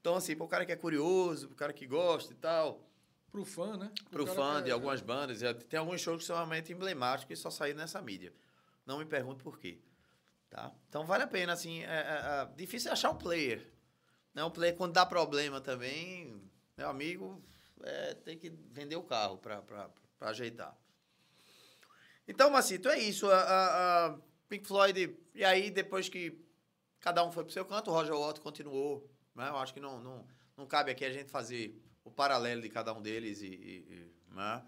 [0.00, 2.84] Então, assim, para o cara que é curioso, para o cara que gosta e tal,
[3.30, 3.90] Pro fã, né?
[4.10, 7.42] para o fã de algumas bandas, é, tem alguns shows que são realmente emblemáticos e
[7.42, 8.32] só saíram nessa mídia.
[8.86, 9.78] Não me pergunte por quê.
[10.48, 10.72] Tá?
[10.88, 13.70] Então vale a pena, assim, é, é- é difícil achar um player.
[14.34, 14.44] Né?
[14.44, 16.40] Um player, quando dá problema também,
[16.76, 17.42] meu amigo,
[17.82, 20.76] é, tem que vender o carro para ajeitar.
[22.26, 23.30] Então, Macito, é isso.
[23.30, 24.18] A, a- a
[24.48, 26.38] Pink Floyd, e aí depois que
[27.00, 29.08] cada um foi pro seu canto, o Roger Waters continuou.
[29.34, 29.48] Né?
[29.48, 30.26] Eu acho que não, não,
[30.56, 33.40] não cabe aqui a gente fazer o paralelo de cada um deles.
[33.40, 33.76] E, e,
[34.30, 34.64] e, né?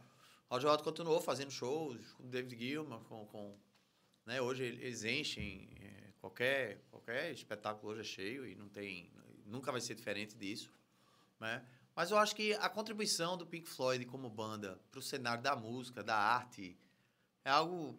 [0.50, 3.58] Roger Waters continuou fazendo shows com o David Gilmour, com, com,
[4.26, 4.40] né?
[4.40, 9.12] Hoje eles enchem é, qualquer, qualquer espetáculo hoje é cheio e não tem,
[9.50, 10.72] nunca vai ser diferente disso,
[11.38, 11.64] né?
[11.94, 15.54] Mas eu acho que a contribuição do Pink Floyd como banda para o cenário da
[15.56, 16.78] música, da arte,
[17.44, 17.98] é algo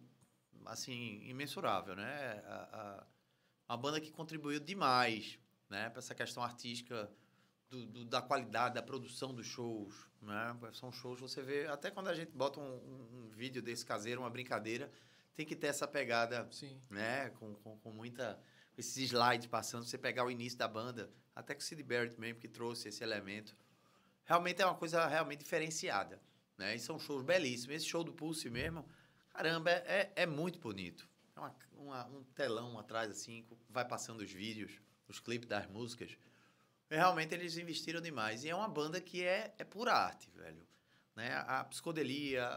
[0.65, 2.41] assim imensurável, né?
[2.45, 3.03] A,
[3.67, 5.37] a, uma banda que contribuiu demais,
[5.69, 7.09] né, para essa questão artística
[7.69, 10.57] do, do- da qualidade da produção dos shows, né?
[10.73, 14.21] São shows você vê até quando a gente bota um, um- um vídeo desse caseiro,
[14.21, 14.91] uma brincadeira,
[15.35, 16.81] tem que ter essa pegada Sim.
[16.89, 17.29] né?
[17.31, 18.39] Com, com, com muita.
[18.81, 22.39] Esses slides passando, você pegar o início da banda, até que o Sid Barrett mesmo
[22.39, 23.55] que trouxe esse elemento.
[24.25, 26.19] Realmente é uma coisa realmente diferenciada.
[26.57, 26.75] Né?
[26.75, 27.75] E são shows belíssimos.
[27.75, 28.83] Esse show do Pulse mesmo,
[29.29, 31.07] caramba, é, é, muito bonito.
[31.35, 34.71] É uma, uma- um telão atrás, assim, com- vai passando os vídeos,
[35.07, 36.17] os clipes das músicas.
[36.89, 38.43] E realmente eles investiram demais.
[38.43, 40.67] E é uma banda que é, é pura arte, velho.
[41.15, 41.33] Né?
[41.47, 42.47] A psicodelia,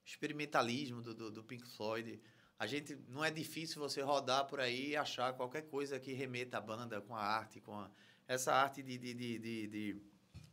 [0.00, 2.20] o experimentalismo do, do, do Pink Floyd.
[2.58, 6.58] A gente não é difícil você rodar por aí e achar qualquer coisa que remeta
[6.58, 7.90] a banda com a arte, com a,
[8.28, 10.02] essa arte de, de, de, de- de-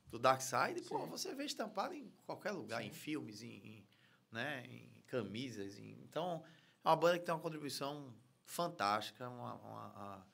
[0.09, 2.87] do Dark Side, pô, você vê estampado em qualquer lugar, Sim.
[2.89, 3.87] em filmes, em, em,
[4.31, 5.77] né, em camisas.
[5.79, 6.43] em- então,
[6.83, 10.25] é uma banda que tem uma contribuição fantástica uma, uma- a-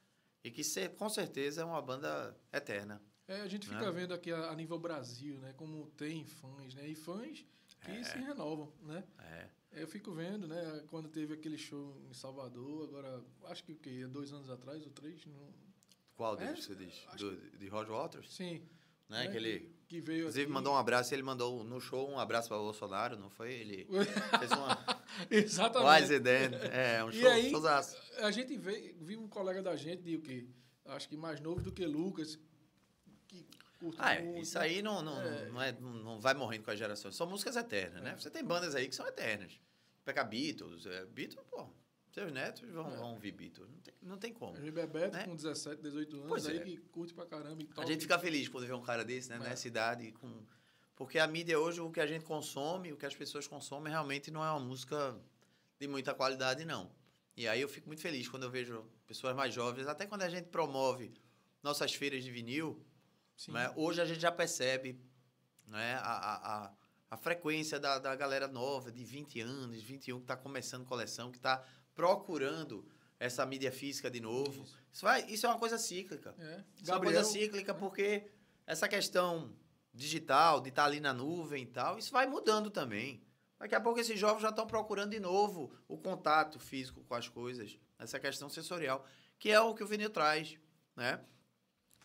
[0.44, 3.00] e que se- com certeza é uma banda eterna.
[3.28, 3.78] É, a gente Né?
[3.78, 5.54] fica vendo aqui a, a nível Brasil, né?
[5.54, 6.88] Como tem fãs, né?
[6.88, 7.46] E fãs
[7.82, 9.04] que se renovam, né?
[9.20, 9.50] É.
[9.82, 10.84] Eu fico vendo, né?
[10.90, 14.08] Quando teve aquele show em Salvador, agora, acho que o quê?
[14.08, 15.26] Dois anos atrás ou três?
[15.26, 15.54] Não...
[16.16, 17.06] Qual É, deles você diz?
[17.18, 18.34] Do, de Roger Waters?
[18.34, 18.62] Sim.
[19.08, 19.26] Né?
[19.26, 20.52] né, Que ele, Que veio inclusive, aqui.
[20.52, 21.14] mandou um abraço.
[21.14, 23.54] Ele mandou no show um abraço para o Bolsonaro, não foi?
[23.54, 23.88] Ele
[24.40, 24.78] fez uma...
[25.30, 26.02] Exatamente.
[26.02, 26.50] Wise then.
[26.74, 27.98] É, um E show, aí- showzaço.
[28.18, 30.48] A gente vê, viu um colega da gente de o quê?
[30.86, 32.40] Acho que mais novo do que Lucas,
[33.78, 34.42] que curte Ah, é, muito.
[34.44, 35.46] isso aí não, não, É.
[35.50, 37.16] Não, é, não vai morrendo com as gerações.
[37.16, 38.12] São músicas eternas, né?
[38.12, 38.16] É.
[38.16, 39.60] Você tem bandas aí que são eternas.
[40.04, 40.86] Pega Beatles.
[40.86, 41.68] É, Beatles, pô,
[42.12, 42.98] seus netos vão, É.
[42.98, 43.70] vão ouvir Beatles.
[43.70, 44.58] Não tem, não tem como.
[44.58, 45.26] A Bebeto né?
[45.26, 46.60] com 17, 18 anos, Pois aí é.
[46.62, 49.36] que curte pra caramba e A gente fica feliz quando vê um cara desse, né?
[49.36, 49.40] É.
[49.40, 50.12] Nessa idade.
[50.14, 50.44] Com...
[50.96, 54.32] Porque a mídia hoje, o que a gente consome, o que as pessoas consomem, realmente
[54.32, 55.16] não é uma música
[55.80, 56.90] de muita qualidade, não.
[57.36, 60.30] E aí eu fico muito feliz quando eu vejo pessoas mais jovens, até quando a
[60.30, 61.14] gente promove
[61.62, 62.84] nossas feiras de vinil.
[63.50, 63.72] Né?
[63.76, 65.00] hoje a gente já percebe
[65.68, 65.96] né?
[66.02, 66.74] a, a,
[67.12, 71.38] a, frequência da, da galera nova, de 20 anos, 21, que está começando coleção, que
[71.38, 71.64] está
[71.94, 72.88] procurando
[73.20, 74.64] essa mídia física de novo.
[74.64, 74.78] Isso.
[74.92, 76.34] Isso, vai, isso é uma coisa cíclica.
[76.40, 76.64] É.
[76.82, 78.28] Isso é uma coisa cíclica porque
[78.66, 79.54] essa questão
[79.94, 83.24] digital, de estar ali na nuvem e tal, isso vai mudando também.
[83.60, 87.28] Daqui a pouco esses jovens já estão procurando de novo o contato físico com as
[87.28, 89.06] coisas, essa questão sensorial,
[89.40, 90.58] que é o que o vinil traz,
[90.96, 91.20] né?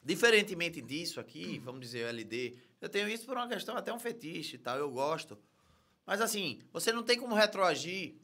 [0.03, 4.57] Diferentemente disso aqui, vamos dizer LD, eu tenho isso por uma questão até um fetiche
[4.57, 5.39] e tal, eu gosto.
[6.05, 8.17] Mas assim, você não tem como retroagir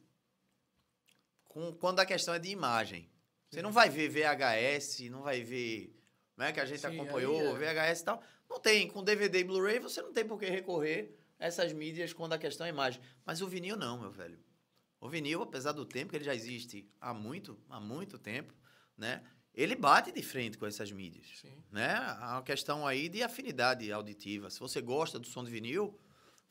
[1.45, 3.09] com, quando a questão é de imagem.
[3.49, 5.97] Você não vai ver VHS, não vai ver,
[6.37, 8.23] né, que a gente Sim, acompanhou, aí VHS e tal.
[8.49, 12.11] Não tem, com DVD e Blu-ray você não tem por que recorrer a essas mídias
[12.13, 13.01] quando a questão é imagem.
[13.25, 14.39] Mas o vinil não, meu velho.
[14.99, 18.53] O vinil, apesar do tempo que ele já existe há muito, há muito tempo,
[18.97, 19.23] né?
[19.53, 21.63] Ele bate de frente com essas mídias, Sim.
[21.71, 21.95] né?
[22.19, 24.49] Há uma questão aí de afinidade auditiva.
[24.49, 25.99] Se você gosta do som de vinil,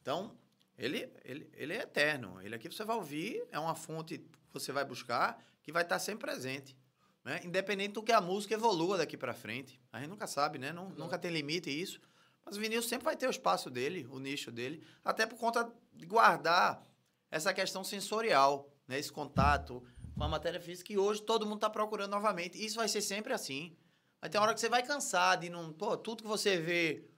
[0.03, 0.37] então
[0.77, 2.41] ele, ele, ele é eterno.
[2.43, 5.99] Ele aqui você vai ouvir, é uma fonte que você vai buscar, que vai estar
[5.99, 6.77] sempre presente.
[7.25, 7.41] Né?
[7.45, 9.81] Independente do que a música evolua daqui para frente.
[9.93, 10.73] A gente nunca sabe, né?
[10.73, 12.01] Não, nunca tem limite isso.
[12.45, 15.71] Mas o vinil sempre vai ter o espaço dele, o nicho dele, até por conta
[15.93, 16.83] de guardar
[17.31, 18.99] essa questão sensorial, né?
[18.99, 19.85] esse contato
[20.19, 22.63] com a matéria física que hoje todo mundo está procurando novamente.
[22.63, 23.77] Isso vai ser sempre assim.
[24.21, 25.73] Vai ter uma hora que você vai cansar de não.
[25.73, 27.09] Pô, tudo que você vê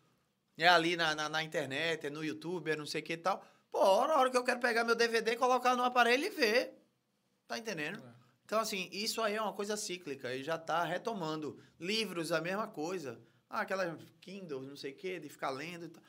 [0.58, 3.16] é ali na, na, na internet, é no YouTube, é não sei o que e
[3.16, 3.42] tal.
[3.70, 6.78] Pô, na hora que eu quero pegar meu DVD, colocar no aparelho e ver.
[7.48, 7.98] Tá entendendo?
[7.98, 8.20] É.
[8.44, 11.58] Então, assim, isso aí é uma coisa cíclica e já tá retomando.
[11.78, 13.18] Livros, a mesma coisa.
[13.48, 16.02] Ah, aquela Kindle, não sei o quê, de ficar lendo e tal.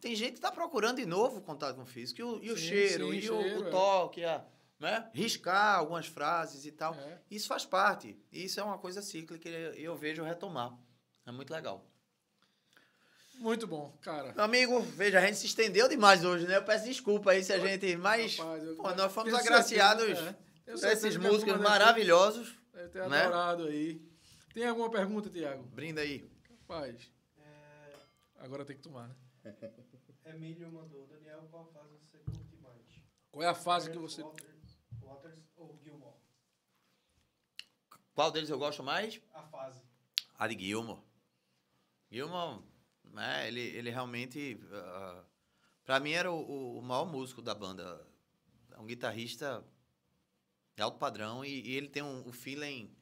[0.00, 2.20] Tem gente que tá procurando de novo o contato com o físico.
[2.20, 3.70] E o, e o Sim, cheiro, sim, e cheiro, o, o é.
[3.70, 4.42] toque, a,
[4.80, 5.10] né?
[5.12, 6.94] riscar algumas frases e tal.
[6.94, 7.20] É.
[7.30, 8.18] Isso faz parte.
[8.32, 10.76] Isso é uma coisa cíclica e eu vejo retomar.
[11.26, 11.86] É muito legal.
[13.34, 14.34] Muito bom, cara.
[14.34, 16.56] Meu amigo, veja, a gente se estendeu demais hoje, né?
[16.56, 17.96] Eu peço desculpa aí se a gente.
[17.96, 20.72] Mas, Rapaz, eu- pô, nós fomos agraciados certeza, é.
[20.72, 22.54] Por esses músicos maravilhosos.
[22.72, 23.22] Deve ter né?
[23.22, 24.02] adorado aí.
[24.52, 25.62] Tem alguma pergunta, Tiago?
[25.64, 26.30] Brinda aí.
[26.50, 27.92] Rapaz, É,
[28.36, 29.14] agora tem que tomar, né?
[30.26, 31.06] Emílio mandou.
[31.06, 32.82] Daniel, qual fase você curte mais?
[33.32, 34.22] Qual é a fase que você.
[34.22, 36.14] Waters, Waters ou Gilmore?
[38.20, 39.18] Qual deles eu gosto mais?
[39.32, 39.80] A fase.
[40.38, 41.00] A de Gilmore.
[42.12, 42.62] Gilmore,
[43.14, 43.48] né?
[43.48, 44.60] Ele, ele realmente.
[44.70, 45.24] ah,
[45.86, 48.06] pra mim era o, o maior músico da banda.
[48.72, 49.64] É um guitarrista
[50.76, 52.94] de alto padrão e, e ele tem um, um feeling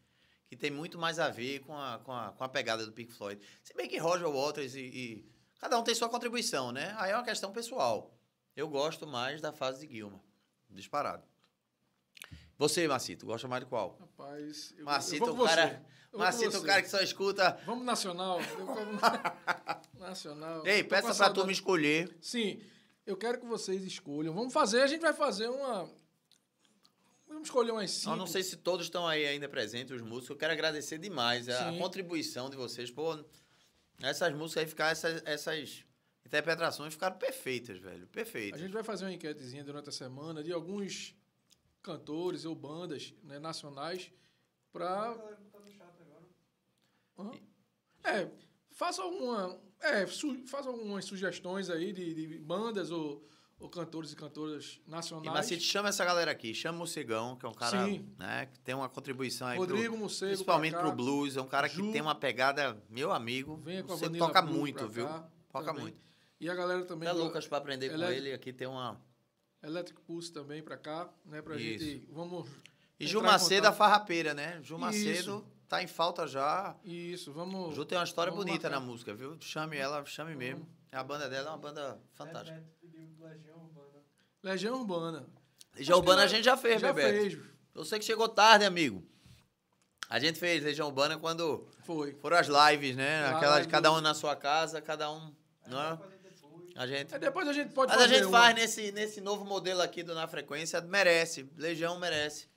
[0.47, 3.13] que tem muito mais a ver com a, com a, com a pegada do Pink
[3.13, 3.45] Floyd.
[3.61, 6.95] Se bem que Roger Waters e, e Cada um tem sua contribuição, né?
[6.97, 8.17] Aí é uma questão pessoal.
[8.55, 10.23] Eu gosto mais da fase de Gilma.
[10.71, 11.27] Disparado.
[12.59, 13.97] Você, Macito, gosta mais de qual?
[14.01, 15.55] Rapaz, eu, eu Macito, vou o com você.
[15.55, 15.87] cara.
[16.13, 16.67] Eu Macito, o você.
[16.67, 17.59] cara que só escuta.
[17.65, 18.41] Vamos nacional.
[18.41, 20.67] Eu nacional.
[20.67, 21.35] Ei, peça pra saudade.
[21.37, 22.17] turma escolher.
[22.21, 22.61] Sim,
[23.07, 24.35] eu quero que vocês escolham.
[24.35, 25.89] Vamos fazer, a gente vai fazer uma.
[27.29, 28.11] Vamos escolher umas cinco.
[28.11, 30.31] Eu não sei se todos estão aí ainda presentes, os músicos.
[30.31, 31.79] Eu quero agradecer demais a, Sim.
[31.79, 32.91] contribuição de vocês.
[32.91, 33.23] Pô,
[34.03, 35.85] essas músicas aí ficaram, essas, essas
[36.27, 38.05] interpretações ficaram perfeitas, velho.
[38.05, 38.61] A Perfeitas.
[38.61, 41.15] gente vai fazer uma enquetezinha durante a semana de alguns
[41.83, 45.15] cantores ou bandas né, nacionais A para.
[45.15, 45.95] galera que tá no chat
[47.17, 47.39] agora.
[48.05, 48.29] É,
[48.71, 49.59] faça alguma.
[49.81, 53.25] É, su, faça algumas sugestões aí de, de bandas ou,
[53.61, 55.33] ou cantores e cantoras E nacionais.
[55.33, 56.53] Macito, chama essa galera aqui.
[56.55, 58.09] Chama o Cigão, que é um cara Sim.
[58.19, 59.57] né, que tem uma contribuição aí.
[59.57, 60.31] pro- Rodrigo Mocego.
[60.33, 61.37] principalmente pro blues.
[61.37, 61.93] É um cara que Ju.
[61.93, 63.57] tem uma pegada, meu amigo.
[63.59, 65.07] Venha você toca Blue muito, viu?
[65.07, 65.83] cá Toca também.
[65.83, 65.99] muito.
[66.41, 67.09] E a galera também.
[67.09, 68.33] Até do Lucas para aprender com é- ele.
[68.33, 69.01] Aqui tem uma.
[69.63, 71.43] Electric Pulse também pra cá, né?
[71.43, 71.85] Pra Isso.
[71.85, 72.07] gente.
[72.11, 72.47] Vamos.
[72.99, 74.55] E entrar Ju em Macedo, a farrapeira, né?
[74.63, 74.79] Ju Isso.
[74.79, 76.77] Macedo tá em falta já.
[76.85, 77.75] Isso, vamos.
[77.75, 78.81] Ju tem uma história vamos bonita marcar.
[78.81, 79.37] na música, viu?
[79.41, 80.69] Chame ela, chame mesmo.
[80.93, 82.63] A banda dela é uma banda fantástica.
[82.83, 84.03] Bebeto Legião Urbana.
[84.43, 85.27] Legião Urbana.
[85.77, 87.19] Legião Urbana a gente já fez, Já Bebeto.
[87.37, 87.39] fez.
[87.75, 89.05] Você que chegou tarde, amigo.
[90.09, 92.15] A gente fez Legião Urbana quando Foi.
[92.15, 93.23] foram as lives, né?
[93.23, 95.35] Live Aquela de do- cada um na sua casa, cada um.
[95.67, 95.99] Não é?
[96.79, 97.13] A gente.
[97.13, 100.15] Aí depois a gente pode Mas a gente faz nesse, nesse novo modelo aqui do
[100.15, 101.51] Na Frequência, merece.
[101.57, 102.49] Legião merece.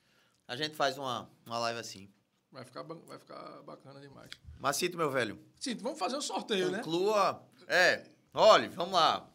[0.48, 2.08] A gente faz uma, uma live assim.
[2.52, 4.30] Vai ficar, vai ficar bacana demais.
[4.60, 5.44] Macito, meu velho.
[5.60, 6.84] Sim, vamos fazer um sorteio, né?
[6.84, 7.44] Conclua.
[7.68, 9.28] É, olha, vamos lá.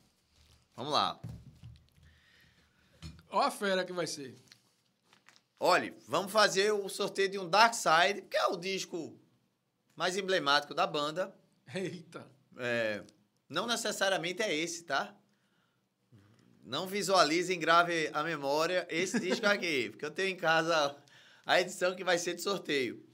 [0.77, 1.21] Vamos lá.
[3.29, 4.37] Olha a fera que vai ser.
[5.59, 9.19] Olha, vamos fazer o sorteio de um Dark Side, que é o disco
[9.97, 11.35] mais emblemático da banda.
[11.75, 12.25] Eita.
[12.57, 13.03] É,
[13.49, 15.15] não necessariamente é esse, tá?
[16.63, 20.97] Não visualizem, grave a memória esse disco aqui, porque eu tenho em casa
[21.45, 23.05] a edição que vai ser de sorteio.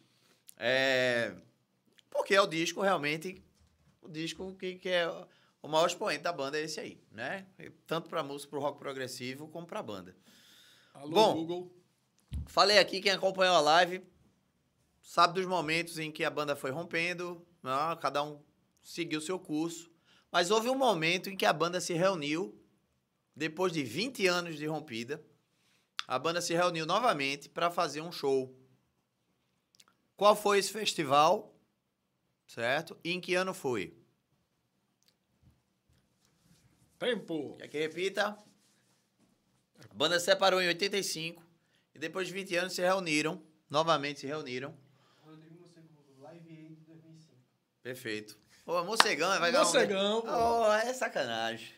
[0.56, 1.34] É,
[2.10, 3.42] porque é o disco realmente,
[4.00, 5.08] o disco que, que é
[5.60, 7.46] o maior expoente da banda é esse aí, né?
[7.86, 10.16] Tanto para música, para rock progressivo, como para banda.
[10.94, 11.34] Alô, Bom.
[11.34, 11.76] Google.
[12.46, 14.02] Falei aqui, quem acompanhou a live
[15.02, 17.70] sabe dos momentos em que a banda foi rompendo, né?
[18.00, 18.40] cada um
[18.80, 19.91] seguiu seu curso.
[20.32, 22.58] Mas houve um momento em que a banda se reuniu,
[23.36, 25.22] depois de 20 anos de rompida,
[26.08, 28.58] a banda se reuniu novamente para fazer um show.
[30.16, 31.54] Qual foi esse festival?
[32.46, 32.98] Certo?
[33.04, 33.94] E em que ano foi?
[36.98, 37.56] Tempo.
[37.58, 38.38] Quer que repita?
[39.90, 41.44] A banda se separou em 85
[41.94, 44.74] e depois de 20 anos se reuniram, novamente se reuniram.
[45.24, 45.88] Rodrigo Mocego
[46.20, 47.36] Live Aid 2005.
[47.82, 48.41] Perfeito.
[48.64, 50.28] Pô, Mocegão vai ganhar um- Mocegão, pô.
[50.30, 51.68] Oh, é sacanagem.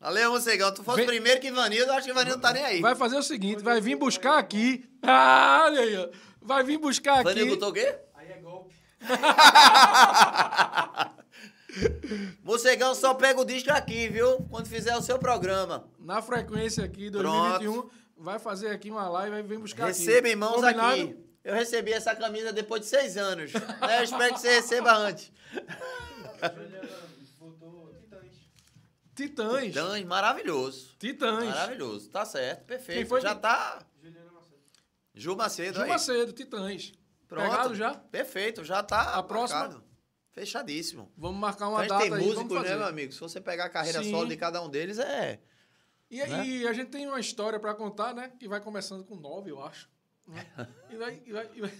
[0.00, 0.72] Valeu, Mocegão.
[0.74, 2.80] Tu fosse Vem- primeiro que Ivanildo, eu acho que Ivanildo tá nem aí.
[2.80, 4.88] Vai fazer o seguinte, vai vir buscar aqui.
[5.08, 6.08] Ah, olha aí, ó.
[6.42, 7.30] Vai vir buscar aqui.
[7.30, 7.96] Ivanildo botou o quê?
[8.14, 8.74] Aí é golpe.
[12.42, 14.38] Morcegão só pega o disco aqui, viu?
[14.50, 15.88] Quando fizer o seu programa.
[15.98, 20.28] Na frequência aqui, 2021, vai fazer aqui uma live e vem buscar Receba aqui.
[20.30, 20.92] em mãos Combinado?
[21.02, 21.16] aqui.
[21.46, 23.52] Eu recebi essa camisa depois de seis anos.
[23.52, 23.98] né?
[24.00, 25.30] Eu espero que você receba antes.
[28.00, 28.32] Titãs.
[29.14, 29.64] Titãs.
[29.66, 30.94] Titãs, maravilhoso.
[30.98, 31.44] Titãs.
[31.44, 32.10] Maravilhoso.
[32.10, 32.98] Tá certo, perfeito.
[32.98, 33.78] Quem foi já que- tá.
[34.02, 34.60] Juliana Macedo.
[35.14, 35.88] Ju Macedo Ju aí.
[35.88, 36.92] Macedo, Titãs.
[37.28, 37.48] Pronto.
[37.50, 37.94] Pegado já?
[37.94, 39.14] Perfeito, já tá.
[39.14, 39.60] A próxima?
[39.60, 39.84] marcado.
[40.32, 41.10] Fechadíssimo.
[41.16, 43.12] Vamos marcar a uma gente data tem aí, músicos, né, meu amigo?
[43.12, 44.10] Se você pegar a carreira Sim.
[44.10, 45.40] solo de cada um deles, é.
[46.10, 46.46] E, Né?
[46.46, 48.30] e a gente tem uma história para contar, né?
[48.38, 49.88] Que vai começando com nove, eu acho.
[50.90, 51.22] E vai.
[51.24, 51.72] E vai, e vai,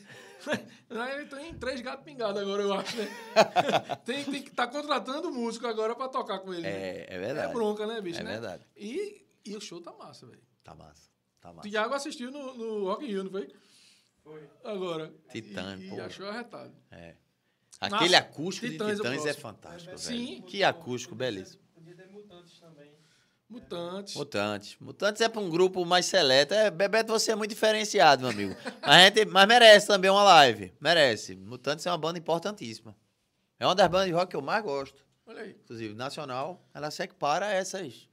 [0.88, 3.08] vai tem três gatos pingados agora, eu acho, né?
[4.04, 6.62] tem, tem que estar contratando músico agora para tocar com ele.
[6.62, 6.70] né?
[6.70, 7.50] É, é verdade.
[7.50, 8.20] É bronca, né, bicho?
[8.20, 8.32] É né?
[8.32, 8.64] verdade.
[8.76, 10.42] E, e o show tá massa, velho.
[10.62, 11.10] Tá massa.
[11.40, 11.68] Tá O massa.
[11.68, 13.48] Thiago assistiu no, no Rock in Rio, não foi?
[14.22, 14.48] Foi.
[14.64, 15.12] Agora.
[15.30, 15.96] Titã, e, pô.
[15.96, 16.74] e achou arretado.
[16.90, 17.14] É.
[17.80, 18.18] Aquele Massa.
[18.18, 19.42] acústico Titãs é de Titãs é próximo.
[19.42, 20.26] fantástico, Sim.
[20.26, 20.42] velho.
[20.44, 21.58] Que acústico, beleza.
[21.74, 22.90] Podia ter mutantes também.
[23.48, 24.14] Mutantes.
[24.14, 24.76] Mutantes.
[24.80, 26.52] Mutantes é pra um grupo mais seleto.
[26.52, 28.56] É, Bebeto, você é muito diferenciado, meu amigo.
[28.82, 30.72] Mas, a gente, mas merece também uma live.
[30.80, 31.36] Merece.
[31.36, 32.96] Mutantes é uma banda importantíssima.
[33.58, 35.04] É uma das bandas de rock que eu mais gosto.
[35.26, 35.56] Olha aí.
[35.62, 36.68] Inclusive, nacional.
[36.74, 38.08] Ela se equipara a essas.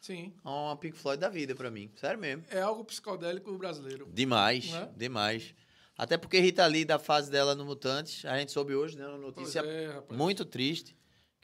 [0.00, 0.32] Sim.
[0.44, 1.90] a Uma Pink Floyd da vida pra mim.
[1.96, 2.44] Sério mesmo.
[2.50, 4.08] É algo psicodélico brasileiro.
[4.12, 4.72] Demais.
[4.72, 4.88] É?
[4.96, 5.54] Demais.
[5.98, 9.06] Até porque Rita Lee, da fase dela no Mutantes, a gente soube hoje, né?
[9.06, 10.95] Uma notícia é, muito triste.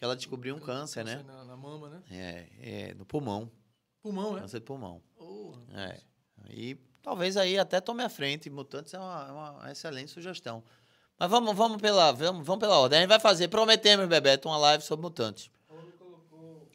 [0.03, 1.23] Que ela descobriu um câncer, né?
[1.25, 2.03] Na, na mama, né?
[2.11, 2.47] É,
[2.91, 3.49] é, no pulmão.
[4.03, 4.41] Pulmão, é?
[4.41, 5.01] Câncer de pulmão.
[5.17, 6.01] Oh, É.
[6.51, 8.51] E talvez aí até tome a frente.
[8.51, 9.31] Mutantes é uma, é
[9.61, 10.65] uma excelente sugestão.
[11.17, 12.99] Mas vamos, vamos, pela, vamos, vamos pela ordem.
[12.99, 15.49] A gente vai fazer, prometemos, Bebeto, uma live sobre Mutantes.
[15.69, 16.69] Paulo colocou.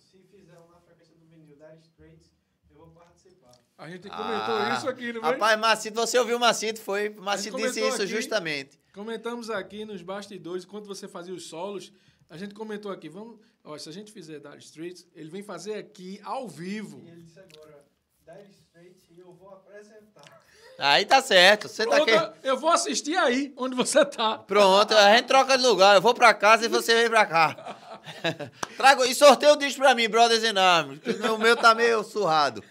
[0.00, 2.32] Se fizer na frequência do vinil Dire Straits,
[2.68, 3.52] eu vou participar.
[3.78, 5.30] A gente comentou Ah, isso aqui, não foi?
[5.30, 6.80] Rapaz, Macito, você ouviu o Macito?
[6.80, 7.08] Foi.
[7.10, 8.08] Macito disse isso aqui.
[8.08, 8.80] justamente.
[8.92, 11.92] Comentamos aqui nos bastidores, enquanto você fazia os solos,
[12.28, 15.74] a gente comentou aqui, vamos, ó, se a gente fizer Dire Straits, ele vem fazer
[15.74, 17.00] aqui ao vivo.
[17.04, 17.84] E ele disse agora,
[18.24, 20.46] Dire Straits, e eu vou apresentar.
[20.78, 21.68] Aí tá certo.
[21.68, 22.12] Você tá aqui.
[22.12, 24.38] Pronto, eu vou assistir aí, onde você tá.
[24.38, 25.94] Pronto, a gente troca de lugar.
[25.96, 28.00] Eu vou pra casa e você vem pra cá.
[28.76, 31.00] Trago, e sorteio o disco pra mim, Brothers in Arms.
[31.00, 32.62] que O meu tá meio surrado.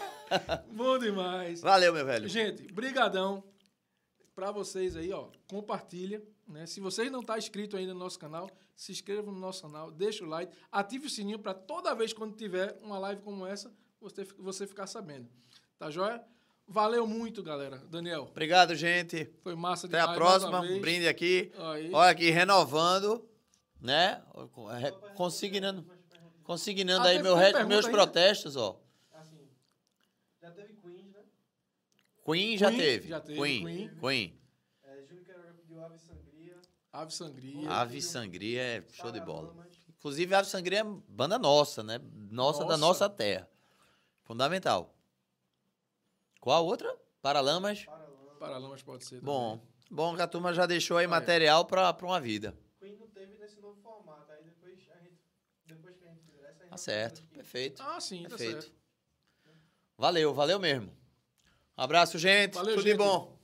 [0.72, 1.60] Bom demais.
[1.60, 2.26] Valeu, meu velho.
[2.26, 3.44] Gente, brigadão
[4.34, 5.28] para vocês aí, ó.
[5.46, 6.64] Compartilha, né?
[6.66, 10.24] Se vocês não tá inscrito ainda no nosso canal, se inscreva no nosso canal, deixa
[10.24, 14.24] o like, ative o sininho para toda vez quando tiver uma live como essa, você,
[14.38, 15.28] você ficar sabendo.
[15.78, 16.22] Tá joia?
[16.66, 17.78] Valeu muito, galera.
[17.88, 19.26] Daniel, Obrigado, gente.
[19.42, 20.16] foi massa Até demais.
[20.16, 20.60] a mais próxima.
[20.62, 20.80] vez.
[20.80, 21.52] Brinde aqui.
[21.58, 21.90] Aí.
[21.92, 23.28] Olha aqui, renovando,
[23.80, 24.22] né?
[24.80, 25.84] Re- Consignando,
[26.44, 27.90] consignando Ah, aí tem- meu meus ainda?
[27.98, 28.80] protestos, ó.
[29.12, 29.48] Assim,
[30.40, 31.20] já teve Queens, né?
[32.24, 33.08] Queen já Queen, teve.
[33.08, 33.64] já teve, Queen.
[33.64, 33.90] Queen.
[34.00, 34.40] Queen.
[34.84, 36.56] É, Júlio Queiroga pediu Ave Sangria.
[36.92, 37.70] Ave Sangria.
[37.70, 39.48] Ave Sangria é show de bola.
[39.48, 39.76] Paralamas.
[39.88, 41.98] Inclusive, Ave Sangria é banda nossa, né?
[42.30, 42.78] Nossa, da Nossa.
[42.78, 43.48] nossa terra.
[44.24, 44.94] Fundamental.
[46.40, 46.94] Qual a outra?
[47.22, 47.84] Paralamas.
[47.84, 48.38] Paralamas.
[48.38, 49.20] Paralamas pode ser.
[49.20, 51.10] Bom, bom que a turma já deixou aí Olha.
[51.10, 52.54] material pra, pra uma vida.
[52.80, 54.30] Queen não teve nesse novo formato.
[54.32, 55.20] Aí depois a gente.
[55.64, 57.22] Depois que a gente fizer essa, a gente Tá certo.
[57.28, 57.82] Perfeito.
[57.82, 58.62] Ah, sim, tá Perfeito.
[58.62, 58.76] certo.
[59.96, 60.88] Valeu, valeu mesmo.
[61.78, 62.54] Um abraço, gente.
[62.54, 62.98] Valeu, Tudo de gente.
[62.98, 63.38] bom.